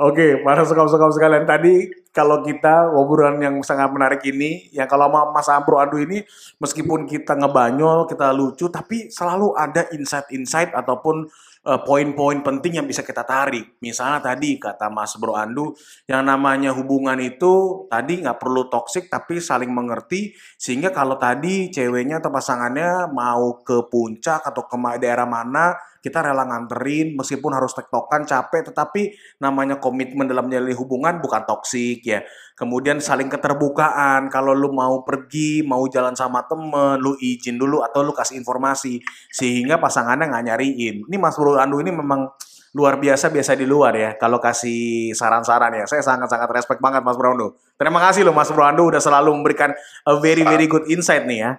Oke, 0.00 0.40
para 0.40 0.64
sekam-sekam 0.64 1.12
sekalian 1.12 1.44
tadi 1.44 1.92
kalau 2.08 2.40
kita 2.40 2.88
obrolan 2.96 3.36
yang 3.36 3.60
sangat 3.60 3.92
menarik 3.92 4.24
ini, 4.24 4.72
yang 4.72 4.88
kalau 4.88 5.12
sama 5.12 5.28
Mas 5.28 5.48
Ambro 5.52 5.76
Adu 5.76 6.00
ini 6.00 6.24
meskipun 6.56 7.04
kita 7.04 7.36
ngebanyol, 7.36 8.08
kita 8.08 8.32
lucu, 8.32 8.72
tapi 8.72 9.12
selalu 9.12 9.52
ada 9.60 9.84
insight-insight 9.92 10.72
ataupun 10.72 11.28
poin-poin 11.60 12.40
penting 12.40 12.80
yang 12.80 12.86
bisa 12.88 13.04
kita 13.04 13.20
tarik. 13.20 13.76
Misalnya 13.84 14.32
tadi 14.32 14.56
kata 14.56 14.88
Mas 14.88 15.12
Bro 15.20 15.36
Andu, 15.36 15.76
yang 16.08 16.24
namanya 16.24 16.72
hubungan 16.72 17.20
itu 17.20 17.84
tadi 17.92 18.24
nggak 18.24 18.40
perlu 18.40 18.72
toksik 18.72 19.12
tapi 19.12 19.38
saling 19.44 19.68
mengerti 19.68 20.32
sehingga 20.56 20.88
kalau 20.88 21.20
tadi 21.20 21.68
ceweknya 21.68 22.24
atau 22.24 22.32
pasangannya 22.32 23.12
mau 23.12 23.60
ke 23.60 23.84
puncak 23.92 24.40
atau 24.40 24.64
ke 24.64 24.76
daerah 25.00 25.28
mana 25.28 25.76
kita 26.00 26.24
rela 26.24 26.48
nganterin 26.48 27.12
meskipun 27.12 27.52
harus 27.52 27.76
tektokan 27.76 28.24
capek 28.24 28.72
tetapi 28.72 29.12
namanya 29.36 29.76
komitmen 29.76 30.24
dalam 30.24 30.48
menjalin 30.48 30.72
hubungan 30.72 31.20
bukan 31.20 31.44
toksik 31.44 32.00
ya 32.08 32.24
kemudian 32.56 33.04
saling 33.04 33.28
keterbukaan 33.28 34.32
kalau 34.32 34.56
lu 34.56 34.72
mau 34.72 35.04
pergi 35.04 35.60
mau 35.60 35.84
jalan 35.92 36.16
sama 36.16 36.48
temen 36.48 36.96
lu 37.04 37.12
izin 37.20 37.60
dulu 37.60 37.84
atau 37.84 38.00
lu 38.00 38.16
kasih 38.16 38.40
informasi 38.40 39.04
sehingga 39.28 39.76
pasangannya 39.76 40.32
nggak 40.32 40.44
nyariin 40.48 40.96
ini 41.04 41.16
Mas 41.20 41.36
Bro 41.36 41.59
Andu 41.64 41.80
ini 41.84 41.92
memang 41.92 42.30
luar 42.70 43.02
biasa 43.02 43.34
biasa 43.34 43.58
di 43.58 43.66
luar 43.66 43.92
ya 43.98 44.10
kalau 44.14 44.38
kasih 44.38 45.10
saran-saran 45.10 45.74
ya 45.74 45.84
saya 45.90 46.06
sangat-sangat 46.06 46.46
respect 46.54 46.78
banget 46.78 47.02
Mas 47.02 47.18
Bro 47.18 47.34
Andu 47.34 47.48
terima 47.74 47.98
kasih 47.98 48.22
loh 48.22 48.34
Mas 48.34 48.48
Bro 48.48 48.62
Andu 48.62 48.94
udah 48.94 49.02
selalu 49.02 49.34
memberikan 49.34 49.74
a 50.06 50.14
very 50.22 50.46
very 50.46 50.70
good 50.70 50.86
insight 50.86 51.26
nih 51.26 51.40
ya 51.42 51.52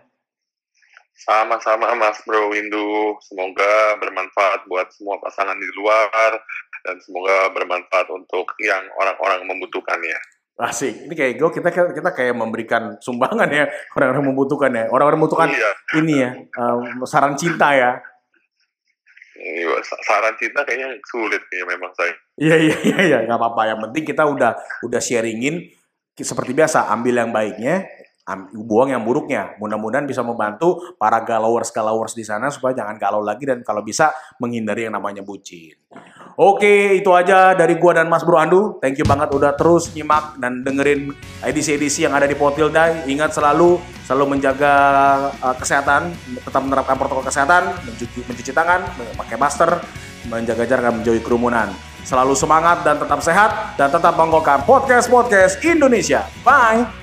sama-sama 1.21 1.93
Mas 1.93 2.17
Bro 2.25 2.49
Windu, 2.49 3.13
semoga 3.21 3.93
bermanfaat 4.01 4.65
buat 4.65 4.89
semua 4.89 5.21
pasangan 5.21 5.53
di 5.53 5.69
luar 5.77 6.33
dan 6.81 6.97
semoga 6.97 7.45
bermanfaat 7.53 8.09
untuk 8.09 8.57
yang 8.57 8.81
orang-orang 8.97 9.45
membutuhkannya. 9.45 10.17
Asik, 10.61 11.09
ini 11.09 11.13
kayak 11.17 11.41
gue 11.41 11.49
kita 11.57 11.69
kita 11.73 12.09
kayak 12.13 12.37
memberikan 12.37 12.97
sumbangan 13.01 13.49
ya 13.49 13.65
orang-orang 13.97 14.33
membutuhkan 14.33 14.69
ya, 14.73 14.85
orang-orang 14.93 15.17
membutuhkan 15.21 15.49
iya. 15.49 15.71
ini 15.97 16.13
ya 16.21 16.29
um, 16.57 17.05
saran 17.05 17.33
cinta 17.37 17.73
ya. 17.73 18.01
Iya, 19.31 19.79
saran 20.03 20.35
cinta 20.35 20.67
kayaknya 20.67 20.91
sulit 21.07 21.39
ya 21.47 21.63
memang 21.63 21.91
saya. 21.95 22.13
Iya 22.35 22.55
iya 22.59 22.75
iya 22.83 22.99
iya 23.07 23.17
nggak 23.23 23.39
apa-apa 23.39 23.61
yang 23.71 23.79
penting 23.89 24.03
kita 24.03 24.27
udah 24.27 24.59
udah 24.83 25.01
sharingin 25.01 25.71
seperti 26.19 26.51
biasa 26.53 26.91
ambil 26.91 27.23
yang 27.23 27.31
baiknya 27.31 27.87
buang 28.53 28.93
yang 28.93 29.03
buruknya. 29.03 29.57
Mudah-mudahan 29.57 30.05
bisa 30.05 30.21
membantu 30.21 30.95
para 30.95 31.21
galowers-galowers 31.25 32.13
di 32.13 32.23
sana 32.23 32.53
supaya 32.53 32.77
jangan 32.77 32.95
galau 33.01 33.21
lagi 33.21 33.49
dan 33.49 33.65
kalau 33.65 33.81
bisa 33.81 34.13
menghindari 34.37 34.85
yang 34.87 34.95
namanya 34.95 35.25
bucin. 35.25 35.75
Oke, 36.39 36.95
itu 36.95 37.11
aja 37.11 37.51
dari 37.51 37.75
gua 37.75 38.01
dan 38.01 38.07
Mas 38.07 38.23
Bro 38.23 38.39
Andu. 38.39 38.61
Thank 38.79 39.03
you 39.03 39.05
banget 39.05 39.35
udah 39.35 39.51
terus 39.59 39.91
nyimak 39.91 40.39
dan 40.39 40.63
dengerin 40.63 41.11
edisi-edisi 41.43 42.07
yang 42.07 42.15
ada 42.15 42.23
di 42.23 42.37
Potilda. 42.39 43.03
Ingat 43.03 43.35
selalu 43.35 43.77
selalu 44.07 44.39
menjaga 44.39 44.73
uh, 45.43 45.55
kesehatan, 45.59 46.15
tetap 46.39 46.61
menerapkan 46.63 46.95
protokol 46.95 47.27
kesehatan, 47.27 47.75
mencuci, 47.83 48.23
mencuci 48.25 48.51
tangan, 48.55 48.79
pakai 49.19 49.35
masker, 49.35 49.71
menjaga 50.31 50.63
jarak 50.63 50.83
dan 50.87 50.93
menjauhi 51.03 51.21
kerumunan. 51.21 51.67
Selalu 52.01 52.33
semangat 52.33 52.81
dan 52.81 52.97
tetap 52.97 53.19
sehat 53.21 53.77
dan 53.77 53.93
tetap 53.93 54.17
menggolkan 54.17 54.65
podcast-podcast 54.65 55.61
Indonesia. 55.61 56.25
Bye. 56.41 57.00